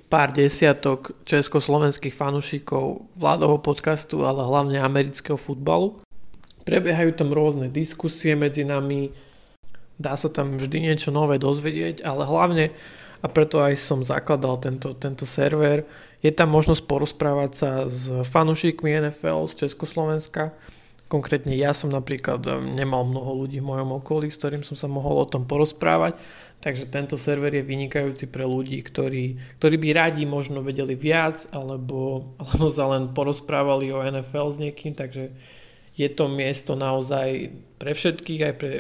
pár 0.07 0.31
desiatok 0.31 1.19
československých 1.27 2.15
fanúšikov 2.15 3.11
Vládovho 3.19 3.59
podcastu, 3.59 4.23
ale 4.23 4.47
hlavne 4.47 4.79
amerického 4.79 5.35
futbalu. 5.35 5.99
Prebiehajú 6.63 7.11
tam 7.19 7.35
rôzne 7.35 7.67
diskusie 7.67 8.39
medzi 8.39 8.63
nami, 8.63 9.30
dá 10.01 10.17
sa 10.17 10.33
tam 10.33 10.57
vždy 10.57 10.89
niečo 10.89 11.13
nové 11.13 11.37
dozvedieť, 11.37 12.01
ale 12.01 12.25
hlavne, 12.25 12.65
a 13.21 13.27
preto 13.29 13.61
aj 13.61 13.77
som 13.77 14.01
zakladal 14.01 14.57
tento, 14.57 14.97
tento 14.97 15.29
server, 15.29 15.85
je 16.25 16.33
tam 16.33 16.49
možnosť 16.57 16.89
porozprávať 16.89 17.51
sa 17.53 17.71
s 17.85 18.09
fanúšikmi 18.09 18.97
NFL 18.97 19.45
z 19.53 19.69
Československa. 19.69 20.57
Konkrétne 21.11 21.53
ja 21.53 21.77
som 21.77 21.93
napríklad 21.93 22.41
um, 22.49 22.73
nemal 22.73 23.05
mnoho 23.05 23.45
ľudí 23.45 23.61
v 23.61 23.69
mojom 23.69 24.01
okolí, 24.01 24.33
s 24.33 24.41
ktorým 24.41 24.65
som 24.65 24.79
sa 24.79 24.89
mohol 24.89 25.21
o 25.21 25.29
tom 25.29 25.45
porozprávať, 25.45 26.17
takže 26.63 26.87
tento 26.89 27.19
server 27.19 27.51
je 27.51 27.67
vynikajúci 27.67 28.31
pre 28.31 28.47
ľudí, 28.47 28.81
ktorí, 28.81 29.37
ktorí 29.59 29.77
by 29.81 29.89
radi 29.91 30.25
možno 30.25 30.63
vedeli 30.65 30.95
viac, 30.95 31.51
alebo, 31.51 32.31
alebo 32.41 32.69
sa 32.73 32.89
len 32.95 33.11
porozprávali 33.11 33.91
o 33.91 34.01
NFL 34.01 34.49
s 34.55 34.59
niekým, 34.63 34.95
takže 34.95 35.35
je 35.99 36.09
to 36.09 36.31
miesto 36.31 36.79
naozaj 36.79 37.53
pre 37.77 37.91
všetkých, 37.91 38.41
aj 38.47 38.55
pre 38.55 38.73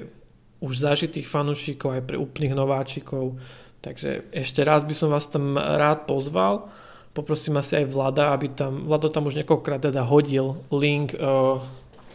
už 0.60 0.72
zažitých 0.76 1.26
fanúšikov, 1.28 1.96
aj 1.96 2.04
pre 2.04 2.16
úplných 2.20 2.56
nováčikov. 2.56 3.40
Takže 3.80 4.28
ešte 4.30 4.60
raz 4.60 4.84
by 4.84 4.94
som 4.94 5.08
vás 5.08 5.28
tam 5.28 5.56
rád 5.56 6.04
pozval. 6.04 6.68
Poprosím 7.16 7.58
asi 7.58 7.80
aj 7.80 7.90
Vlada, 7.90 8.36
aby 8.36 8.52
tam, 8.52 8.86
Vlado 8.86 9.08
tam 9.08 9.26
už 9.26 9.40
niekoľkokrát 9.40 9.88
teda 9.88 10.04
hodil 10.04 10.60
link 10.70 11.16
uh, 11.16 11.58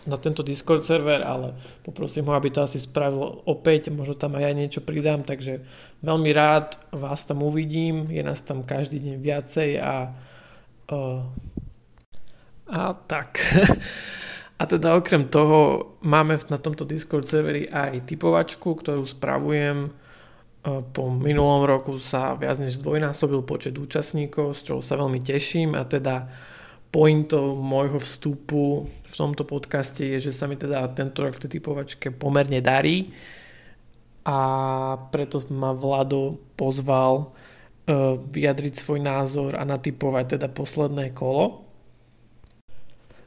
na 0.05 0.15
tento 0.21 0.45
Discord 0.45 0.85
server, 0.85 1.25
ale 1.25 1.57
poprosím 1.81 2.29
ho, 2.29 2.37
aby 2.37 2.53
to 2.53 2.61
asi 2.61 2.77
spravil 2.77 3.41
opäť, 3.49 3.89
možno 3.89 4.13
tam 4.13 4.37
aj 4.37 4.45
ja 4.45 4.51
niečo 4.53 4.81
pridám, 4.85 5.25
takže 5.25 5.65
veľmi 6.05 6.29
rád 6.31 6.77
vás 6.93 7.25
tam 7.25 7.41
uvidím, 7.41 8.07
je 8.13 8.21
nás 8.21 8.39
tam 8.45 8.61
každý 8.61 9.01
deň 9.01 9.15
viacej 9.17 9.69
a 9.81 10.13
uh, 10.93 11.25
a 12.65 12.93
tak. 12.93 13.37
A 14.55 14.63
teda 14.63 14.95
okrem 14.95 15.27
toho 15.27 15.91
máme 15.99 16.39
na 16.47 16.55
tomto 16.55 16.87
Discord 16.87 17.27
serveri 17.27 17.67
aj 17.67 18.07
typovačku, 18.07 18.79
ktorú 18.79 19.03
spravujem. 19.03 19.77
E, 19.87 19.89
po 20.95 21.11
minulom 21.11 21.67
roku 21.67 21.99
sa 21.99 22.39
viac 22.39 22.63
než 22.63 22.79
zdvojnásobil 22.79 23.43
počet 23.43 23.75
účastníkov, 23.75 24.55
z 24.55 24.71
čoho 24.71 24.79
sa 24.79 24.95
veľmi 24.95 25.19
teším 25.19 25.75
a 25.75 25.83
teda 25.83 26.31
pointou 26.87 27.59
môjho 27.59 27.99
vstupu 27.99 28.87
v 28.87 29.13
tomto 29.19 29.43
podcaste 29.43 30.07
je, 30.15 30.31
že 30.31 30.31
sa 30.31 30.47
mi 30.47 30.55
teda 30.55 30.87
tento 30.95 31.27
rok 31.27 31.35
v 31.35 31.43
tej 31.43 31.59
typovačke 31.59 32.07
pomerne 32.15 32.63
darí 32.63 33.11
a 34.23 34.39
preto 35.11 35.43
ma 35.51 35.75
Vlado 35.75 36.39
pozval 36.55 37.27
uh, 37.27 38.15
vyjadriť 38.15 38.73
svoj 38.79 39.03
názor 39.03 39.59
a 39.59 39.67
natypovať 39.67 40.39
teda 40.39 40.47
posledné 40.47 41.11
kolo. 41.11 41.64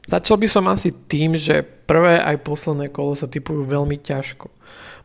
Začal 0.09 0.41
by 0.41 0.47
som 0.49 0.65
asi 0.65 0.89
tým, 0.89 1.37
že 1.37 1.61
prvé 1.61 2.17
aj 2.17 2.41
posledné 2.41 2.89
kolo 2.89 3.13
sa 3.13 3.29
typujú 3.29 3.61
veľmi 3.61 4.01
ťažko. 4.01 4.49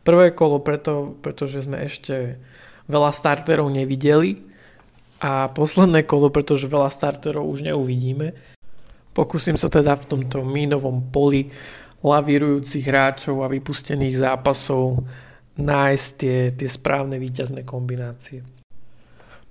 Prvé 0.01 0.33
kolo 0.33 0.57
preto, 0.57 1.13
pretože 1.21 1.61
sme 1.61 1.85
ešte 1.85 2.41
veľa 2.89 3.13
starterov 3.13 3.69
nevideli 3.69 4.41
a 5.21 5.53
posledné 5.53 6.09
kolo, 6.09 6.33
pretože 6.33 6.65
veľa 6.65 6.89
starterov 6.89 7.45
už 7.45 7.69
neuvidíme. 7.69 8.33
Pokúsim 9.13 9.61
sa 9.61 9.69
teda 9.69 9.93
v 9.93 10.09
tomto 10.09 10.41
mínovom 10.41 11.13
poli 11.13 11.53
lavírujúcich 12.01 12.89
hráčov 12.89 13.45
a 13.45 13.53
vypustených 13.53 14.25
zápasov 14.25 15.05
nájsť 15.53 16.07
tie, 16.17 16.37
tie 16.57 16.69
správne 16.69 17.21
víťazné 17.21 17.61
kombinácie. 17.61 18.41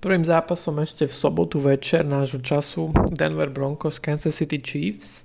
Prvým 0.03 0.27
zápasom 0.27 0.83
ešte 0.83 1.07
v 1.07 1.15
sobotu 1.15 1.63
večer 1.63 2.03
nášho 2.03 2.43
času 2.43 2.91
Denver 3.15 3.55
Broncos 3.55 4.03
Kansas 4.03 4.35
City 4.35 4.59
Chiefs– 4.59 5.23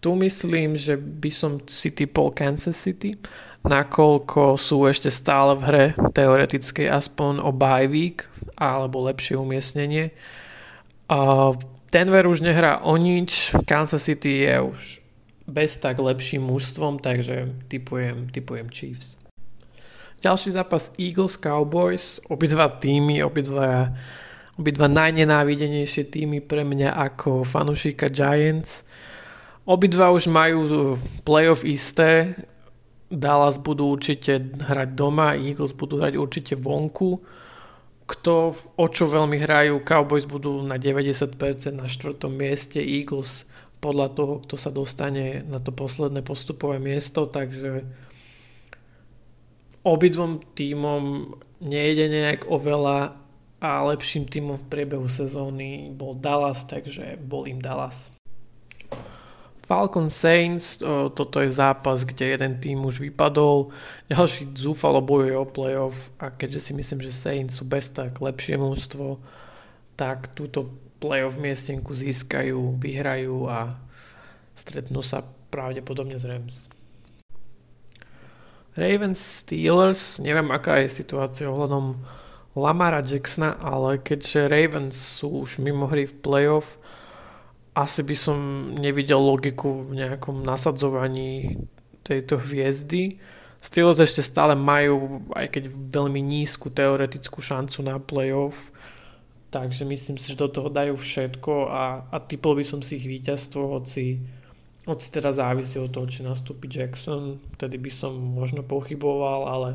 tu 0.00 0.16
myslím, 0.16 0.76
že 0.76 0.96
by 0.96 1.30
som 1.30 1.60
si 1.68 1.92
typol 1.92 2.32
Kansas 2.32 2.76
City, 2.76 3.12
nakoľko 3.68 4.56
sú 4.56 4.88
ešte 4.88 5.12
stále 5.12 5.52
v 5.52 5.62
hre 5.68 5.84
teoretickej 6.16 6.88
aspoň 6.88 7.44
o 7.44 7.52
bye 7.52 7.84
week 7.84 8.24
alebo 8.56 9.04
lepšie 9.04 9.36
umiestnenie. 9.36 10.16
Uh, 11.12 11.52
Denver 11.92 12.24
už 12.24 12.40
nehrá 12.40 12.80
o 12.80 12.96
nič, 12.96 13.52
Kansas 13.68 14.08
City 14.08 14.48
je 14.48 14.56
už 14.62 14.80
bez 15.50 15.76
tak 15.76 15.98
lepším 15.98 16.46
mužstvom, 16.46 17.02
takže 17.02 17.66
typujem, 17.68 18.30
typujem 18.30 18.70
Chiefs. 18.70 19.18
Ďalší 20.20 20.52
zápas 20.52 20.92
Eagles 21.00 21.40
Cowboys, 21.40 22.20
obidva 22.28 22.68
týmy, 22.68 23.24
obidva, 23.24 23.96
obidva 24.60 24.86
najnenávidenejšie 24.86 26.12
týmy 26.12 26.44
pre 26.44 26.60
mňa 26.62 26.92
ako 26.92 27.42
fanúšika 27.42 28.12
Giants. 28.12 28.84
Obidva 29.68 30.10
už 30.10 30.30
majú 30.32 30.96
playoff 31.22 31.62
isté. 31.68 32.32
Dallas 33.10 33.58
budú 33.58 33.90
určite 33.90 34.38
hrať 34.38 34.94
doma, 34.94 35.34
Eagles 35.34 35.74
budú 35.74 35.98
hrať 35.98 36.14
určite 36.14 36.54
vonku. 36.54 37.18
Kto 38.06 38.54
o 38.74 38.86
čo 38.90 39.06
veľmi 39.06 39.38
hrajú, 39.38 39.82
Cowboys 39.86 40.26
budú 40.26 40.62
na 40.62 40.78
90% 40.78 41.34
na 41.74 41.86
štvrtom 41.86 42.30
mieste, 42.30 42.78
Eagles 42.82 43.46
podľa 43.80 44.12
toho, 44.12 44.34
kto 44.44 44.54
sa 44.60 44.70
dostane 44.70 45.42
na 45.46 45.58
to 45.58 45.72
posledné 45.72 46.20
postupové 46.20 46.76
miesto, 46.76 47.24
takže 47.24 47.86
obidvom 49.82 50.44
týmom 50.52 51.34
nejde 51.64 52.12
nejak 52.12 52.44
oveľa 52.46 53.16
a 53.60 53.70
lepším 53.88 54.28
týmom 54.28 54.56
v 54.60 54.68
priebehu 54.68 55.08
sezóny 55.08 55.92
bol 55.92 56.16
Dallas, 56.16 56.64
takže 56.68 57.16
bol 57.20 57.48
im 57.48 57.60
Dallas. 57.60 58.19
Falcon 59.70 60.10
Saints, 60.10 60.82
toto 61.14 61.38
je 61.38 61.46
zápas, 61.46 62.02
kde 62.02 62.34
jeden 62.34 62.58
tým 62.58 62.82
už 62.82 62.98
vypadol, 63.06 63.70
ďalší 64.10 64.50
zúfalo 64.58 64.98
bojuje 64.98 65.38
o 65.38 65.46
playoff 65.46 66.10
a 66.18 66.34
keďže 66.34 66.58
si 66.58 66.72
myslím, 66.74 67.06
že 67.06 67.14
Saints 67.14 67.54
sú 67.54 67.70
bez 67.70 67.86
tak 67.94 68.18
lepšie 68.18 68.58
mústvo, 68.58 69.22
tak 69.94 70.34
túto 70.34 70.74
playoff 70.98 71.38
miestenku 71.38 71.94
získajú, 71.94 72.82
vyhrajú 72.82 73.46
a 73.46 73.70
stretnú 74.58 75.06
sa 75.06 75.22
pravdepodobne 75.54 76.18
z 76.18 76.34
Rams. 76.34 76.66
Ravens 78.74 79.22
Steelers, 79.22 80.18
neviem 80.18 80.50
aká 80.50 80.82
je 80.82 80.90
situácia 80.90 81.46
ohľadom 81.46 81.94
Lamara 82.58 83.06
Jacksona, 83.06 83.54
ale 83.62 84.02
keďže 84.02 84.50
Ravens 84.50 84.98
sú 84.98 85.46
už 85.46 85.62
mimo 85.62 85.86
hry 85.86 86.10
v 86.10 86.18
playoff, 86.18 86.79
asi 87.74 88.02
by 88.02 88.16
som 88.18 88.38
nevidel 88.74 89.22
logiku 89.22 89.86
v 89.86 90.02
nejakom 90.02 90.42
nasadzovaní 90.42 91.60
tejto 92.02 92.40
hviezdy. 92.42 93.22
Steelers 93.60 94.00
ešte 94.00 94.24
stále 94.24 94.56
majú, 94.56 95.20
aj 95.36 95.52
keď 95.52 95.64
veľmi 95.68 96.18
nízku 96.18 96.72
teoretickú 96.72 97.44
šancu 97.44 97.84
na 97.84 98.00
playoff, 98.00 98.56
takže 99.52 99.84
myslím 99.84 100.16
si, 100.16 100.32
že 100.32 100.40
do 100.40 100.48
toho 100.48 100.72
dajú 100.72 100.96
všetko 100.96 101.68
a, 101.68 102.08
a 102.08 102.16
typol 102.24 102.56
by 102.56 102.64
som 102.64 102.80
si 102.80 102.96
ich 102.96 103.04
víťazstvo, 103.04 103.60
hoci, 103.76 104.16
hoci 104.88 105.06
teda 105.12 105.36
závisí 105.36 105.76
od 105.76 105.92
toho, 105.92 106.08
či 106.08 106.24
nastúpi 106.24 106.72
Jackson, 106.72 107.36
vtedy 107.60 107.76
by 107.76 107.92
som 107.92 108.16
možno 108.16 108.64
pochyboval, 108.64 109.44
ale 109.44 109.68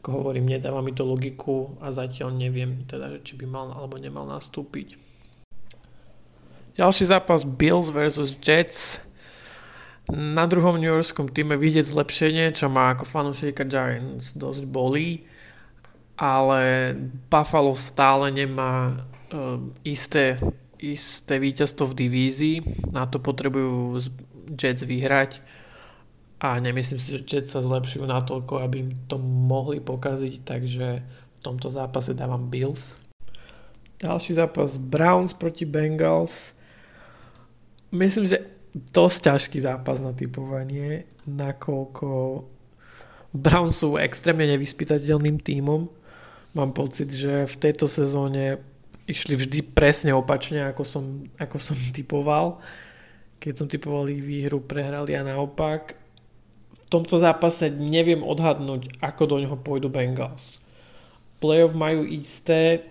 ako 0.00 0.22
hovorím, 0.22 0.46
nedáva 0.46 0.78
mi 0.78 0.94
to 0.94 1.02
logiku 1.02 1.74
a 1.82 1.90
zatiaľ 1.90 2.30
neviem 2.30 2.86
teda, 2.86 3.18
či 3.26 3.34
by 3.34 3.46
mal 3.50 3.74
alebo 3.74 3.98
nemal 3.98 4.22
nastúpiť. 4.30 5.11
Ďalší 6.72 7.04
zápas 7.04 7.44
Bills 7.44 7.92
vs 7.92 8.40
Jets. 8.40 8.96
Na 10.08 10.48
druhom 10.48 10.80
New 10.80 10.88
Yorkskom 10.88 11.28
týme 11.28 11.60
vidieť 11.60 11.84
zlepšenie, 11.84 12.48
čo 12.56 12.72
má 12.72 12.96
ako 12.96 13.04
fanúšika 13.04 13.68
Giants 13.68 14.32
dosť 14.32 14.64
bolí, 14.64 15.28
ale 16.16 16.92
Buffalo 17.28 17.76
stále 17.76 18.32
nemá 18.32 18.96
um, 19.30 19.68
isté, 19.84 20.40
isté 20.80 21.36
víťazstvo 21.36 21.92
v 21.92 22.08
divízii, 22.08 22.56
na 22.88 23.04
to 23.04 23.20
potrebujú 23.20 24.00
Jets 24.56 24.82
vyhrať 24.82 25.44
a 26.40 26.56
nemyslím 26.56 26.98
si, 26.98 27.20
že 27.20 27.24
Jets 27.28 27.52
sa 27.52 27.60
zlepšujú 27.60 28.08
natoľko, 28.08 28.64
aby 28.64 28.76
im 28.80 28.92
to 29.12 29.20
mohli 29.20 29.78
pokaziť, 29.78 30.34
takže 30.42 30.86
v 31.04 31.40
tomto 31.44 31.68
zápase 31.68 32.16
dávam 32.16 32.48
Bills. 32.48 32.96
Ďalší 34.02 34.40
zápas 34.40 34.80
Browns 34.80 35.36
proti 35.36 35.68
Bengals 35.68 36.58
myslím, 37.92 38.24
že 38.26 38.48
dosť 38.72 39.18
ťažký 39.28 39.58
zápas 39.60 40.00
na 40.00 40.16
typovanie, 40.16 41.04
nakoľko 41.28 42.08
Browns 43.32 43.80
sú 43.80 43.96
extrémne 43.96 44.44
nevyspytateľným 44.44 45.40
tímom. 45.40 45.88
Mám 46.52 46.76
pocit, 46.76 47.08
že 47.08 47.48
v 47.48 47.56
tejto 47.56 47.88
sezóne 47.88 48.60
išli 49.08 49.36
vždy 49.36 49.72
presne 49.72 50.12
opačne, 50.12 50.68
ako 50.68 50.84
som, 50.84 51.04
ako 51.40 51.56
som 51.56 51.76
typoval. 51.96 52.60
Keď 53.40 53.54
som 53.56 53.66
typoval 53.68 54.12
ich 54.12 54.20
výhru, 54.20 54.60
prehrali 54.60 55.16
a 55.16 55.24
naopak. 55.24 55.96
V 56.72 56.86
tomto 56.92 57.16
zápase 57.16 57.72
neviem 57.72 58.20
odhadnúť, 58.20 59.00
ako 59.00 59.22
do 59.24 59.36
neho 59.40 59.56
pôjdu 59.56 59.88
Bengals. 59.88 60.60
Playoff 61.40 61.72
majú 61.72 62.04
isté, 62.04 62.84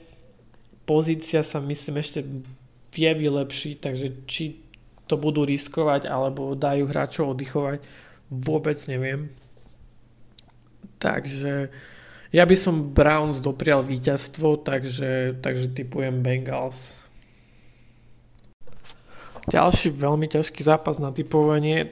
pozícia 0.90 1.46
sa 1.46 1.62
myslím 1.62 2.02
ešte 2.02 2.26
vie 2.92 3.12
vylepšiť, 3.14 3.76
takže 3.80 4.08
či 4.28 4.71
to 5.12 5.20
budú 5.20 5.44
riskovať 5.44 6.08
alebo 6.08 6.56
dajú 6.56 6.88
hráčov 6.88 7.36
oddychovať, 7.36 7.84
vôbec 8.32 8.80
neviem. 8.88 9.28
Takže 11.04 11.68
ja 12.32 12.48
by 12.48 12.56
som 12.56 12.96
Browns 12.96 13.44
doprial 13.44 13.84
víťazstvo, 13.84 14.64
takže, 14.64 15.44
takže 15.44 15.76
typujem 15.76 16.24
Bengals. 16.24 16.96
Ďalší 19.52 19.92
veľmi 19.92 20.32
ťažký 20.32 20.64
zápas 20.64 20.96
na 21.02 21.12
typovanie. 21.12 21.92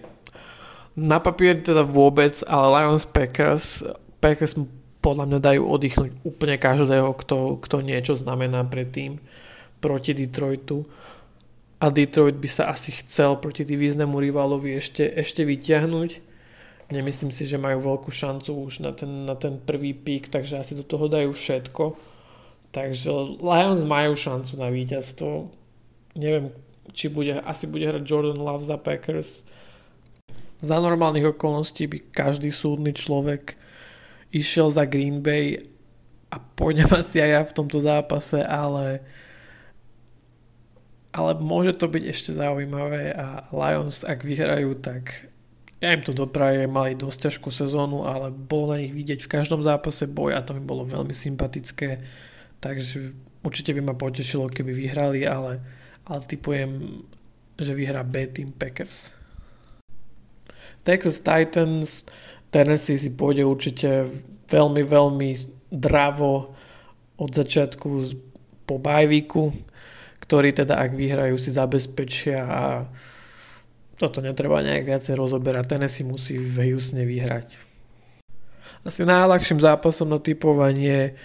Na 0.95 1.19
papieri 1.19 1.59
teda 1.59 1.83
vôbec, 1.83 2.39
ale 2.47 2.71
Lions 2.71 3.03
Packers, 3.03 3.83
Packers 4.23 4.55
podľa 5.03 5.25
mňa 5.27 5.39
dajú 5.43 5.61
oddychnúť 5.67 6.11
úplne 6.23 6.55
každého, 6.55 7.11
kto, 7.19 7.59
kto 7.59 7.83
niečo 7.83 8.15
znamená 8.15 8.63
pre 8.63 8.87
tým 8.87 9.19
proti 9.83 10.11
Detroitu 10.15 10.87
a 11.79 11.87
Detroit 11.87 12.35
by 12.35 12.49
sa 12.51 12.67
asi 12.67 12.91
chcel 12.91 13.39
proti 13.39 13.63
divíznemu 13.63 14.19
rivalovi 14.19 14.75
ešte, 14.75 15.07
ešte 15.07 15.47
vyťahnuť. 15.47 16.11
Nemyslím 16.91 17.31
si, 17.31 17.47
že 17.47 17.61
majú 17.61 17.79
veľkú 17.95 18.11
šancu 18.11 18.51
už 18.67 18.83
na 18.83 18.91
ten, 18.91 19.23
na 19.23 19.37
ten 19.39 19.61
prvý 19.63 19.95
pík, 19.95 20.27
takže 20.27 20.59
asi 20.59 20.75
do 20.75 20.83
toho 20.83 21.07
dajú 21.07 21.31
všetko. 21.31 21.95
Takže 22.75 23.39
Lions 23.39 23.81
majú 23.87 24.13
šancu 24.13 24.59
na 24.59 24.67
víťazstvo. 24.67 25.55
Neviem, 26.19 26.51
či 26.91 27.07
bude, 27.07 27.39
asi 27.39 27.69
bude 27.69 27.87
hrať 27.87 28.03
Jordan 28.03 28.41
Love 28.41 28.67
za 28.67 28.75
Packers. 28.75 29.47
Za 30.59 30.83
normálnych 30.83 31.31
okolností 31.31 31.87
by 31.87 32.11
každý 32.11 32.51
súdny 32.51 32.91
človek 32.91 33.55
išiel 34.35 34.67
za 34.67 34.83
Green 34.83 35.23
Bay 35.23 35.55
a 36.27 36.37
pôjdem 36.37 36.91
asi 36.99 37.23
aj 37.23 37.29
ja 37.31 37.41
v 37.47 37.55
tomto 37.55 37.79
zápase, 37.79 38.43
ale 38.43 38.99
ale 41.09 41.31
môže 41.41 41.73
to 41.73 41.89
byť 41.89 42.03
ešte 42.05 42.31
zaujímavé 42.37 43.13
a 43.17 43.49
Lions 43.49 44.05
ak 44.05 44.21
vyhrajú, 44.21 44.77
tak 44.77 45.29
ja 45.79 45.95
im 45.95 46.03
to 46.03 46.11
doprajem, 46.11 46.67
mali 46.67 46.93
dosť 46.93 47.31
ťažkú 47.31 47.49
sezónu, 47.49 48.03
ale 48.03 48.35
bolo 48.35 48.75
na 48.75 48.83
nich 48.83 48.91
vidieť 48.91 49.25
v 49.25 49.31
každom 49.39 49.63
zápase 49.63 50.05
boj 50.11 50.35
a 50.35 50.43
to 50.43 50.51
mi 50.51 50.61
bolo 50.61 50.83
veľmi 50.83 51.15
sympatické, 51.15 52.03
takže 52.59 53.15
určite 53.41 53.71
by 53.71 53.81
ma 53.81 53.95
potešilo, 53.95 54.51
keby 54.51 54.75
vyhrali, 54.75 55.23
ale, 55.23 55.63
ale 56.03 56.19
typujem, 56.27 57.01
že 57.55 57.71
vyhrá 57.71 58.03
B 58.03 58.27
Team 58.27 58.51
Packers. 58.51 59.15
Texas 60.83 61.23
Titans, 61.23 62.07
Tennessee 62.51 62.99
si 62.99 63.15
pôjde 63.15 63.47
určite 63.47 64.09
veľmi, 64.51 64.83
veľmi 64.83 65.29
dravo 65.71 66.55
od 67.19 67.29
začiatku 67.31 67.87
po 68.67 68.75
bajvíku, 68.79 69.68
ktorí 70.29 70.53
teda 70.53 70.77
ak 70.77 70.93
vyhrajú 70.93 71.41
si 71.41 71.49
zabezpečia 71.49 72.37
a 72.37 72.85
toto 73.97 74.21
netreba 74.21 74.61
nejak 74.61 74.85
viacej 74.85 75.17
rozoberať. 75.17 75.73
Tennessee 75.73 76.05
musí 76.05 76.37
v 76.37 76.69
Houstone 76.69 77.01
vyhrať. 77.01 77.57
Asi 78.85 79.09
najľahším 79.09 79.57
zápasom 79.57 80.05
na 80.05 80.21
typovanie 80.21 81.17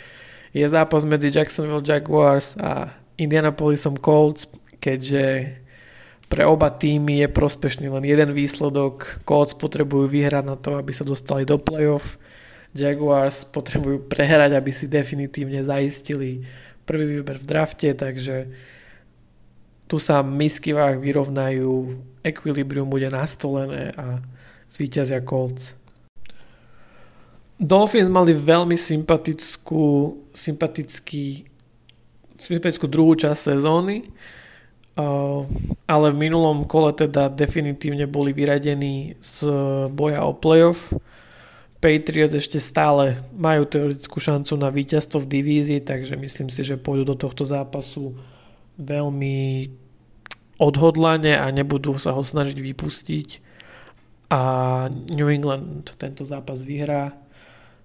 je 0.56 0.64
zápas 0.64 1.04
medzi 1.04 1.28
Jacksonville 1.28 1.84
Jaguars 1.84 2.56
a 2.56 2.96
Indianapolisom 3.20 4.00
Colts, 4.00 4.48
keďže 4.80 5.52
pre 6.32 6.48
oba 6.48 6.72
týmy 6.72 7.22
je 7.22 7.28
prospešný 7.28 7.92
len 7.92 8.08
jeden 8.08 8.32
výsledok. 8.32 9.20
Colts 9.28 9.52
potrebujú 9.52 10.08
vyhrať 10.08 10.44
na 10.48 10.56
to, 10.56 10.80
aby 10.80 10.96
sa 10.96 11.04
dostali 11.04 11.44
do 11.44 11.60
playoff. 11.60 12.16
Jaguars 12.72 13.44
potrebujú 13.46 14.08
prehrať, 14.08 14.56
aby 14.56 14.72
si 14.72 14.88
definitívne 14.88 15.60
zaistili 15.60 16.42
prvý 16.88 17.20
výber 17.20 17.36
v 17.38 17.46
drafte, 17.46 17.92
takže 17.94 18.50
tu 19.84 20.00
sa 20.00 20.24
misky 20.24 20.72
váh 20.72 20.96
vyrovnajú 20.96 22.00
ekvilibrium 22.24 22.88
bude 22.88 23.12
nastolené 23.12 23.92
a 24.00 24.18
zvíťazia 24.72 25.20
Colts. 25.20 25.76
Dolphins 27.60 28.10
mali 28.10 28.34
veľmi 28.34 28.74
sympatickú, 28.74 30.16
sympatický, 30.34 31.46
sympatickú 32.34 32.86
druhú 32.90 33.14
časť 33.14 33.54
sezóny, 33.54 34.02
uh, 34.98 35.46
ale 35.86 36.06
v 36.10 36.16
minulom 36.18 36.66
kole 36.66 36.90
teda 36.96 37.30
definitívne 37.30 38.10
boli 38.10 38.34
vyradení 38.34 39.14
z 39.22 39.46
boja 39.94 40.26
o 40.26 40.34
playoff. 40.34 40.90
Patriots 41.78 42.32
ešte 42.32 42.58
stále 42.58 43.20
majú 43.36 43.68
teoretickú 43.68 44.16
šancu 44.16 44.56
na 44.56 44.72
víťazstvo 44.72 45.20
v 45.22 45.30
divízii, 45.38 45.80
takže 45.84 46.16
myslím 46.16 46.48
si, 46.48 46.64
že 46.64 46.80
pôjdu 46.80 47.12
do 47.12 47.14
tohto 47.14 47.44
zápasu 47.44 48.16
veľmi 48.78 49.70
odhodlane 50.58 51.34
a 51.34 51.50
nebudú 51.50 51.98
sa 51.98 52.14
ho 52.14 52.22
snažiť 52.22 52.58
vypustiť. 52.58 53.28
A 54.30 54.40
New 54.90 55.30
England 55.30 55.94
tento 55.98 56.26
zápas 56.26 56.62
vyhrá 56.66 57.14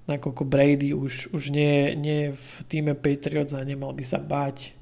nakoľko 0.09 0.43
Brady 0.45 0.97
už, 0.97 1.29
už 1.37 1.53
nie, 1.53 1.93
nie 1.93 2.17
je 2.25 2.31
v 2.33 2.49
týme 2.65 2.93
Patriots 2.97 3.53
a 3.53 3.61
nemal 3.61 3.93
by 3.93 4.01
sa 4.01 4.17
báť 4.17 4.73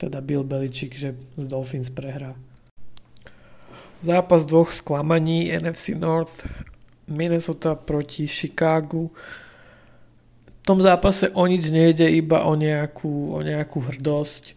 teda 0.00 0.24
Bill 0.24 0.44
Belichick, 0.44 0.96
že 0.96 1.16
z 1.36 1.44
Dolphins 1.48 1.92
prehrá. 1.92 2.36
Zápas 4.00 4.44
dvoch 4.44 4.72
sklamaní 4.72 5.52
NFC 5.52 5.96
North 5.96 6.44
Minnesota 7.08 7.76
proti 7.76 8.28
Chicago 8.28 9.12
v 10.46 10.52
tom 10.66 10.82
zápase 10.82 11.30
o 11.30 11.46
nič 11.46 11.70
nejde, 11.70 12.10
iba 12.10 12.42
o 12.42 12.58
nejakú, 12.58 13.36
o 13.36 13.40
nejakú 13.40 13.86
hrdosť 13.86 14.55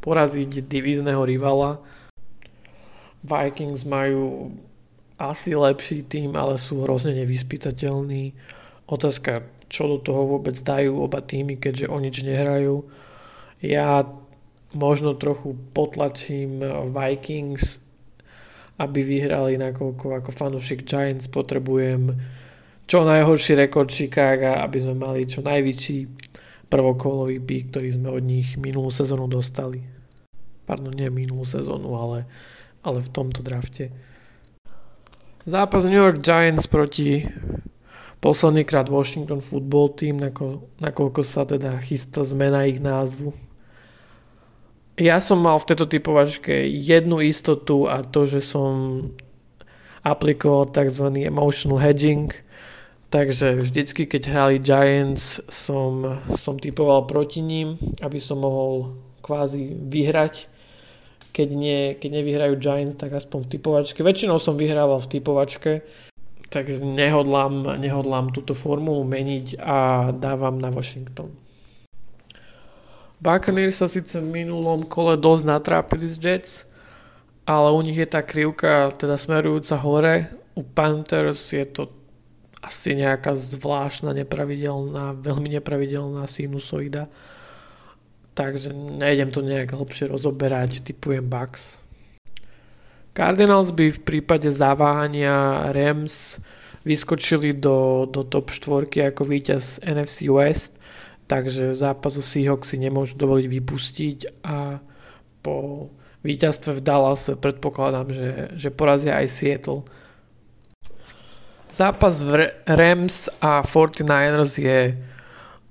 poraziť 0.00 0.64
divízneho 0.64 1.22
rivala. 1.24 1.80
Vikings 3.20 3.84
majú 3.84 4.56
asi 5.20 5.52
lepší 5.52 6.08
tým, 6.08 6.32
ale 6.32 6.56
sú 6.56 6.82
hrozne 6.84 7.12
nevyspytateľní. 7.20 8.32
Otázka, 8.88 9.44
čo 9.68 9.86
do 9.86 9.98
toho 10.00 10.24
vôbec 10.26 10.56
dajú 10.56 11.04
oba 11.04 11.20
týmy, 11.20 11.60
keďže 11.60 11.92
o 11.92 12.00
nič 12.00 12.24
nehrajú. 12.24 12.88
Ja 13.60 14.08
možno 14.72 15.14
trochu 15.14 15.52
potlačím 15.76 16.64
Vikings, 16.90 17.84
aby 18.80 19.04
vyhrali, 19.04 19.60
nakoľko 19.60 20.24
ako 20.24 20.30
fanúšik 20.32 20.88
Giants 20.88 21.28
potrebujem 21.28 22.16
čo 22.88 23.04
najhorší 23.04 23.54
rekord 23.54 23.92
Chicago, 23.92 24.58
aby 24.64 24.82
sme 24.82 24.96
mali 24.96 25.28
čo 25.28 25.44
najväčší 25.44 26.29
prvokolový 26.70 27.42
pík, 27.42 27.74
ktorý 27.74 27.88
sme 27.90 28.08
od 28.14 28.22
nich 28.22 28.54
minulú 28.54 28.94
sezónu 28.94 29.26
dostali. 29.26 29.82
Pardon, 30.64 30.94
nie 30.94 31.10
minulú 31.10 31.42
sezónu, 31.42 31.98
ale, 31.98 32.30
ale 32.86 33.02
v 33.02 33.10
tomto 33.10 33.42
drafte. 33.42 33.90
Zápas 35.42 35.82
New 35.82 35.98
York 35.98 36.22
Giants 36.22 36.70
proti 36.70 37.26
poslednýkrát 38.22 38.86
Washington 38.86 39.42
Football 39.42 39.98
Team, 39.98 40.22
nako, 40.22 40.70
nakoľko 40.78 41.20
sa 41.26 41.42
teda 41.42 41.74
chystá 41.82 42.22
zmena 42.22 42.62
ich 42.70 42.78
názvu. 42.78 43.34
Ja 44.94 45.18
som 45.18 45.42
mal 45.42 45.58
v 45.58 45.74
tejto 45.74 45.90
typovačke 45.90 46.54
jednu 46.70 47.24
istotu 47.24 47.90
a 47.90 48.04
to, 48.04 48.28
že 48.30 48.44
som 48.44 48.72
aplikoval 50.06 50.70
tzv. 50.70 51.10
emotional 51.26 51.82
hedging– 51.82 52.30
Takže 53.10 53.66
vždycky, 53.66 54.06
keď 54.06 54.22
hrali 54.30 54.56
Giants, 54.62 55.42
som, 55.50 56.22
som 56.38 56.54
typoval 56.54 57.10
proti 57.10 57.42
ním, 57.42 57.74
aby 58.06 58.22
som 58.22 58.38
mohol 58.38 58.94
kvázi 59.18 59.66
vyhrať. 59.66 60.46
Keď, 61.34 61.48
nie, 61.50 61.98
keď 61.98 62.10
nevyhrajú 62.22 62.54
Giants, 62.58 62.94
tak 62.94 63.10
aspoň 63.10 63.46
v 63.46 63.50
typovačke. 63.58 64.06
Väčšinou 64.06 64.38
som 64.38 64.54
vyhrával 64.54 65.02
v 65.02 65.10
typovačke, 65.10 65.72
tak 66.50 66.66
nehodlám, 66.82 67.78
nehodlám 67.78 68.34
túto 68.34 68.58
formulu 68.58 69.06
meniť 69.06 69.62
a 69.62 70.10
dávam 70.10 70.58
na 70.58 70.74
Washington. 70.74 71.30
Buccaneers 73.22 73.78
sa 73.78 73.86
síce 73.86 74.18
v 74.18 74.42
minulom 74.42 74.82
kole 74.86 75.14
dosť 75.14 75.44
natrápili 75.46 76.10
z 76.10 76.16
Jets, 76.18 76.52
ale 77.46 77.70
u 77.70 77.80
nich 77.86 77.94
je 77.94 78.08
tá 78.10 78.26
krivka 78.26 78.90
teda 78.98 79.14
smerujúca 79.14 79.78
hore. 79.78 80.30
U 80.58 80.66
Panthers 80.66 81.54
je 81.54 81.62
to 81.70 81.99
asi 82.60 82.92
nejaká 82.92 83.32
zvláštna, 83.32 84.12
nepravidelná, 84.12 85.16
veľmi 85.16 85.48
nepravidelná 85.56 86.28
sinusoida. 86.28 87.08
Takže 88.36 88.72
nejdem 88.72 89.32
to 89.32 89.40
nejak 89.40 89.72
hlbšie 89.72 90.12
rozoberať, 90.12 90.84
typujem 90.84 91.24
Bucks. 91.24 91.80
Cardinals 93.10 93.74
by 93.74 93.90
v 93.90 94.00
prípade 94.06 94.48
zaváhania 94.52 95.66
Rams 95.74 96.38
vyskočili 96.86 97.52
do, 97.52 98.06
do 98.06 98.24
top 98.24 98.54
4 98.54 99.12
ako 99.12 99.22
víťaz 99.26 99.82
NFC 99.84 100.30
West, 100.30 100.78
takže 101.26 101.74
zápasu 101.74 102.22
Seahawks 102.22 102.72
si 102.72 102.78
nemôžu 102.78 103.18
dovoliť 103.18 103.46
vypustiť 103.50 104.18
a 104.46 104.80
po 105.44 105.88
víťazstve 106.24 106.80
v 106.80 106.84
Dallas 106.84 107.28
predpokladám, 107.32 108.08
že, 108.12 108.28
že 108.56 108.68
porazia 108.72 109.20
aj 109.20 109.26
Seattle 109.28 109.84
Zápas 111.70 112.18
v 112.18 112.50
Rams 112.66 113.30
a 113.38 113.62
49ers 113.62 114.58
je 114.58 114.98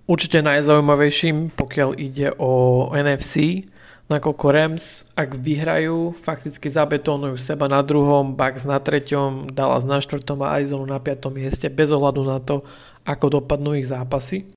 určite 0.08 0.40
najzaujímavejším, 0.40 1.52
pokiaľ 1.60 1.90
ide 2.00 2.32
o 2.40 2.88
NFC, 2.96 3.68
nakoľko 4.08 4.46
Rams, 4.48 5.12
ak 5.20 5.36
vyhrajú, 5.36 6.16
fakticky 6.16 6.72
zabetónujú 6.72 7.36
seba 7.36 7.68
na 7.68 7.84
druhom, 7.84 8.32
Bucks 8.32 8.64
na 8.64 8.80
treťom, 8.80 9.52
Dallas 9.52 9.84
na 9.84 10.00
štvrtom 10.00 10.40
a 10.40 10.56
Arizona 10.56 10.96
na 10.96 11.00
piatom 11.04 11.36
mieste, 11.36 11.68
bez 11.68 11.92
ohľadu 11.92 12.24
na 12.24 12.40
to, 12.40 12.64
ako 13.04 13.44
dopadnú 13.44 13.76
ich 13.76 13.92
zápasy. 13.92 14.48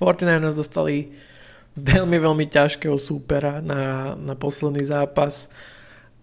49ers 0.00 0.56
dostali 0.56 1.12
veľmi, 1.76 2.16
veľmi 2.16 2.48
ťažkého 2.48 2.96
súpera 2.96 3.60
na, 3.60 4.16
na 4.16 4.32
posledný 4.32 4.88
zápas. 4.88 5.52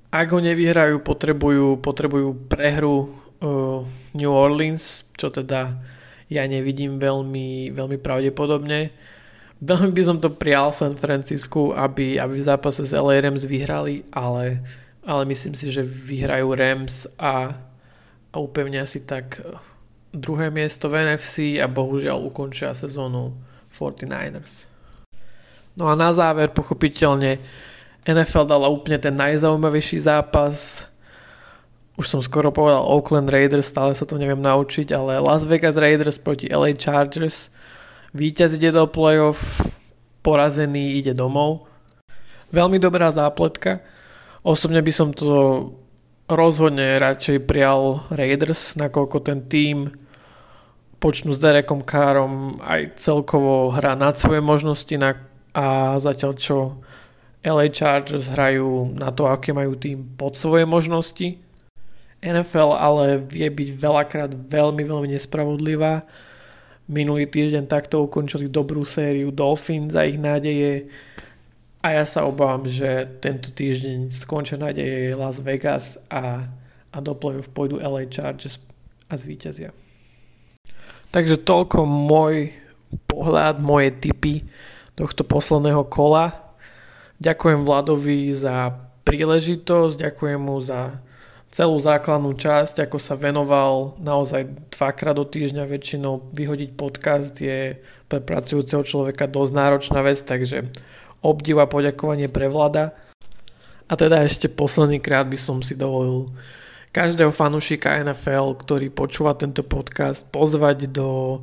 Ak 0.09 0.34
ho 0.34 0.41
nevyhrajú, 0.41 1.05
potrebujú, 1.05 1.78
potrebujú 1.86 2.49
prehru 2.49 3.24
New 4.15 4.31
Orleans, 4.31 5.07
čo 5.17 5.29
teda 5.29 5.75
ja 6.31 6.43
nevidím 6.49 6.97
veľmi, 6.97 7.69
veľmi 7.75 7.97
pravdepodobne. 8.01 8.89
Veľmi 9.61 9.91
by 9.95 10.03
som 10.03 10.17
to 10.19 10.33
prijal 10.33 10.75
San 10.75 10.97
Francisku, 10.97 11.71
aby, 11.71 12.19
aby 12.19 12.33
v 12.38 12.47
zápase 12.47 12.83
s 12.83 12.91
LA 12.91 13.23
Rams 13.23 13.47
vyhrali, 13.47 14.03
ale, 14.11 14.59
ale 15.05 15.23
myslím 15.29 15.55
si, 15.55 15.71
že 15.71 15.86
vyhrajú 15.86 16.51
Rams 16.51 17.07
a, 17.15 17.55
a 18.31 18.36
upevnia 18.36 18.83
si 18.83 19.07
tak 19.07 19.39
druhé 20.15 20.51
miesto 20.51 20.88
v 20.88 21.03
NFC 21.03 21.59
a 21.59 21.67
bohužiaľ 21.67 22.31
ukončia 22.31 22.71
sezónu 22.71 23.36
49ers. 23.71 24.71
No 25.75 25.91
a 25.91 25.93
na 25.99 26.15
záver 26.15 26.55
pochopiteľne 26.55 27.36
NFL 28.07 28.47
dala 28.47 28.71
úplne 28.71 28.95
ten 28.95 29.11
najzaujímavejší 29.11 30.07
zápas. 30.07 30.88
Už 31.95 32.11
som 32.11 32.19
skoro 32.19 32.51
povedal 32.51 32.83
Oakland 32.83 33.31
Raiders, 33.31 33.71
stále 33.71 33.95
sa 33.95 34.03
to 34.03 34.19
neviem 34.19 34.43
naučiť, 34.43 34.91
ale 34.91 35.23
Las 35.23 35.47
Vegas 35.47 35.79
Raiders 35.79 36.19
proti 36.19 36.51
LA 36.51 36.75
Chargers. 36.75 37.47
Víťaz 38.11 38.59
ide 38.59 38.75
do 38.75 38.83
playoff, 38.83 39.63
porazený 40.19 40.99
ide 40.99 41.15
domov. 41.15 41.71
Veľmi 42.51 42.83
dobrá 42.83 43.07
zápletka. 43.15 43.79
Osobne 44.43 44.83
by 44.83 44.91
som 44.91 45.15
to 45.15 45.71
rozhodne 46.27 46.99
radšej 46.99 47.47
prijal 47.47 48.03
Raiders, 48.11 48.75
nakoľko 48.75 49.17
ten 49.23 49.47
tým 49.47 49.87
počnú 50.99 51.31
s 51.31 51.39
Derekom 51.39 51.79
Károm 51.79 52.59
aj 52.59 52.97
celkovo 52.99 53.71
hrá 53.71 53.93
nad 53.93 54.17
svoje 54.19 54.41
možnosti 54.41 54.91
na, 54.97 55.15
a 55.53 55.95
zatiaľ 56.01 56.31
čo 56.35 56.81
LA 57.45 57.69
Chargers 57.69 58.33
hrajú 58.33 58.89
na 58.97 59.13
to, 59.13 59.29
aké 59.29 59.53
majú 59.53 59.77
tým 59.77 60.17
pod 60.17 60.33
svoje 60.33 60.65
možnosti. 60.65 61.44
NFL 62.26 62.73
ale 62.73 63.21
vie 63.21 63.45
byť 63.45 63.69
veľakrát 63.78 64.32
veľmi, 64.34 64.82
veľmi 64.82 65.13
nespravodlivá. 65.13 66.01
Minulý 66.89 67.30
týždeň 67.30 67.69
takto 67.69 68.01
ukončili 68.05 68.49
dobrú 68.49 68.82
sériu 68.82 69.30
Dolphins 69.30 69.93
a 69.93 70.05
ich 70.05 70.17
nádeje 70.17 70.89
a 71.86 72.01
ja 72.01 72.05
sa 72.09 72.26
obávam, 72.26 72.65
že 72.65 73.05
tento 73.21 73.53
týždeň 73.53 74.09
skončia 74.09 74.57
nádeje 74.57 75.13
Las 75.13 75.38
Vegas 75.38 76.01
a, 76.09 76.49
a 76.89 76.97
do 76.97 77.13
play-off 77.13 77.53
pôjdu 77.53 77.78
LA 77.78 78.09
Chargers 78.09 78.57
a 79.05 79.13
zvíťazia. 79.13 79.69
Takže 81.13 81.45
toľko 81.45 81.86
môj 81.86 82.57
pohľad, 83.05 83.61
moje 83.61 83.93
tipy 84.01 84.41
tohto 84.97 85.21
posledného 85.21 85.86
kola. 85.86 86.34
Ďakujem 87.21 87.61
Vladovi 87.61 88.34
za 88.34 88.73
príležitosť, 89.05 90.09
ďakujem 90.09 90.41
mu 90.41 90.57
za 90.65 91.04
celú 91.55 91.79
základnú 91.79 92.35
časť, 92.35 92.83
ako 92.83 92.99
sa 92.99 93.15
venoval 93.15 93.95
naozaj 94.03 94.75
dvakrát 94.75 95.15
do 95.15 95.23
týždňa 95.23 95.63
väčšinou 95.63 96.35
vyhodiť 96.35 96.75
podcast 96.75 97.31
je 97.39 97.79
pre 98.11 98.19
pracujúceho 98.19 98.83
človeka 98.83 99.23
dosť 99.23 99.53
náročná 99.55 100.03
vec, 100.03 100.19
takže 100.19 100.67
obdiv 101.23 101.63
a 101.63 101.71
poďakovanie 101.71 102.27
pre 102.27 102.51
Vlada. 102.51 102.91
A 103.87 103.95
teda 103.95 104.19
ešte 104.27 104.51
posledný 104.51 104.99
krát 104.99 105.31
by 105.31 105.39
som 105.39 105.63
si 105.63 105.79
dovolil 105.79 106.27
každého 106.91 107.31
fanúšika 107.31 108.03
NFL, 108.03 108.59
ktorý 108.59 108.91
počúva 108.91 109.31
tento 109.39 109.63
podcast, 109.63 110.27
pozvať 110.35 110.91
do, 110.91 111.39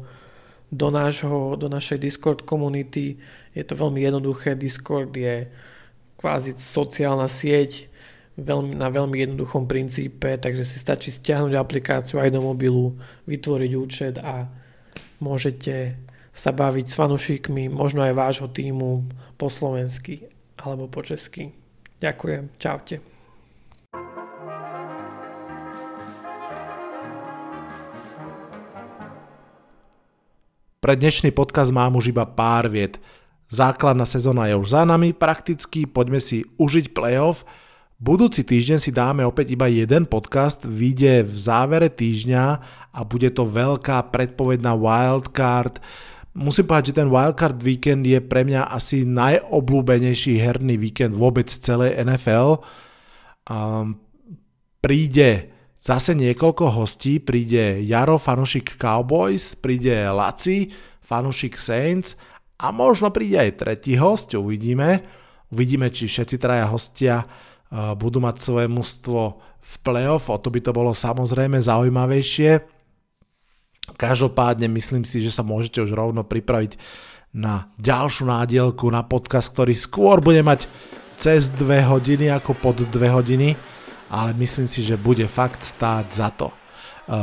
do, 0.69 0.93
nášho, 0.93 1.57
do 1.57 1.73
našej 1.73 1.97
Discord 1.97 2.45
komunity. 2.45 3.17
Je 3.57 3.65
to 3.65 3.81
veľmi 3.81 4.05
jednoduché. 4.05 4.61
Discord 4.61 5.17
je 5.17 5.49
kvázi 6.21 6.53
sociálna 6.53 7.33
sieť 7.33 7.92
veľmi, 8.37 8.73
na 8.77 8.89
veľmi 8.89 9.17
jednoduchom 9.19 9.69
princípe, 9.69 10.41
takže 10.41 10.65
si 10.65 10.81
stačí 10.81 11.13
stiahnuť 11.13 11.53
aplikáciu 11.57 12.21
aj 12.21 12.33
do 12.33 12.41
mobilu, 12.41 12.97
vytvoriť 13.29 13.73
účet 13.77 14.15
a 14.21 14.49
môžete 15.21 15.97
sa 16.33 16.51
baviť 16.51 16.87
s 16.89 16.97
fanúšikmi, 16.97 17.69
možno 17.69 18.01
aj 18.01 18.17
vášho 18.17 18.49
týmu 18.49 19.05
po 19.37 19.53
slovensky 19.53 20.25
alebo 20.57 20.89
po 20.89 21.05
česky. 21.05 21.53
Ďakujem, 22.01 22.57
čaute. 22.57 22.97
Pre 30.83 30.99
dnešný 30.99 31.31
podcast 31.31 31.71
mám 31.71 31.95
už 31.95 32.11
iba 32.11 32.27
pár 32.27 32.67
viet. 32.67 32.99
Základná 33.47 34.03
sezóna 34.03 34.51
je 34.51 34.59
už 34.59 34.75
za 34.75 34.83
nami 34.83 35.15
prakticky, 35.15 35.87
poďme 35.87 36.19
si 36.19 36.43
užiť 36.59 36.91
playoff. 36.91 37.47
Budúci 38.03 38.43
týždeň 38.43 38.79
si 38.83 38.91
dáme 38.91 39.23
opäť 39.23 39.55
iba 39.55 39.71
jeden 39.71 40.11
podcast, 40.11 40.67
vyjde 40.67 41.23
v 41.23 41.37
závere 41.39 41.87
týždňa 41.87 42.45
a 42.91 43.01
bude 43.07 43.31
to 43.31 43.47
veľká 43.47 44.11
predpovedná 44.11 44.75
wildcard. 44.75 45.79
Musím 46.35 46.67
povedať, 46.67 46.91
že 46.91 46.99
ten 46.99 47.07
wildcard 47.07 47.63
víkend 47.63 48.03
je 48.03 48.19
pre 48.19 48.43
mňa 48.43 48.75
asi 48.75 49.07
najobľúbenejší 49.07 50.35
herný 50.35 50.83
víkend 50.83 51.15
vôbec 51.15 51.47
celej 51.47 51.95
NFL. 52.03 52.67
Um, 53.47 54.03
príde 54.83 55.55
zase 55.79 56.19
niekoľko 56.19 56.75
hostí, 56.75 57.23
príde 57.23 57.87
Jaro, 57.87 58.19
fanušik 58.19 58.83
Cowboys, 58.83 59.55
príde 59.55 60.11
Laci, 60.11 60.75
fanušik 61.07 61.55
Saints 61.55 62.19
a 62.59 62.75
možno 62.75 63.15
príde 63.15 63.47
aj 63.47 63.63
tretí 63.63 63.95
host, 63.95 64.35
uvidíme. 64.35 65.07
Uvidíme, 65.55 65.87
či 65.87 66.11
všetci 66.11 66.43
traja 66.43 66.67
hostia 66.67 67.23
budú 67.73 68.21
mať 68.21 68.37
svoje 68.45 68.69
mužstvo 68.69 69.21
v 69.63 69.75
playoff, 69.81 70.29
o 70.29 70.37
to 70.37 70.53
by 70.53 70.61
to 70.61 70.77
bolo 70.77 70.93
samozrejme 70.93 71.57
zaujímavejšie. 71.57 72.61
Každopádne 73.97 74.69
myslím 74.77 75.09
si, 75.09 75.25
že 75.25 75.33
sa 75.33 75.41
môžete 75.41 75.81
už 75.81 75.97
rovno 75.97 76.23
pripraviť 76.23 76.77
na 77.33 77.73
ďalšiu 77.81 78.29
nádielku, 78.29 78.85
na 78.93 79.01
podcast, 79.01 79.51
ktorý 79.57 79.73
skôr 79.73 80.21
bude 80.21 80.45
mať 80.45 80.69
cez 81.17 81.49
dve 81.49 81.81
hodiny 81.81 82.29
ako 82.29 82.53
pod 82.61 82.77
dve 82.93 83.09
hodiny 83.09 83.57
ale 84.13 84.37
myslím 84.37 84.69
si, 84.69 84.85
že 84.85 85.01
bude 85.01 85.25
fakt 85.25 85.65
stáť 85.65 86.07
za 86.13 86.29
to. 86.37 86.53
E, 86.53 86.55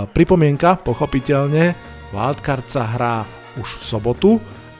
pripomienka, 0.10 0.82
pochopiteľne, 0.82 1.78
Wildcard 2.10 2.66
sa 2.66 2.89
hrá 2.89 3.16
už 3.62 3.78
v 3.78 3.84
sobotu 3.86 4.30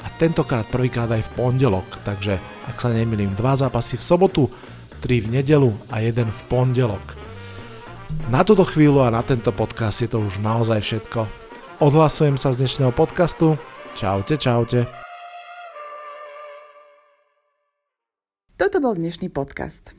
a 0.02 0.10
tentokrát 0.18 0.66
prvýkrát 0.66 1.06
aj 1.14 1.30
v 1.30 1.34
pondelok, 1.38 1.86
takže 2.02 2.42
ak 2.66 2.82
sa 2.82 2.90
nemýlim, 2.90 3.38
dva 3.38 3.54
zápasy 3.54 4.02
v 4.02 4.08
sobotu, 4.10 4.44
tri 5.00 5.24
v 5.24 5.40
nedelu 5.40 5.72
a 5.88 6.04
jeden 6.04 6.28
v 6.28 6.42
pondelok. 6.52 7.18
Na 8.28 8.44
túto 8.44 8.68
chvíľu 8.68 9.08
a 9.08 9.10
na 9.10 9.24
tento 9.24 9.50
podcast 9.56 10.04
je 10.04 10.12
to 10.12 10.20
už 10.20 10.44
naozaj 10.44 10.84
všetko. 10.84 11.26
Odhlasujem 11.80 12.36
sa 12.36 12.52
z 12.52 12.68
dnešného 12.68 12.92
podcastu. 12.92 13.56
Čaute, 13.96 14.36
čaute. 14.36 14.86
Toto 18.60 18.78
bol 18.84 18.94
dnešný 19.00 19.32
podcast. 19.32 19.96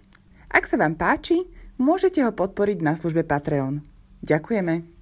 Ak 0.52 0.68
sa 0.68 0.76
vám 0.76 1.00
páči, 1.00 1.48
Môžete 1.80 2.20
ho 2.20 2.28
podporiť 2.28 2.84
na 2.84 2.92
službe 2.92 3.24
Patreon. 3.24 3.80
Ďakujeme. 4.20 4.99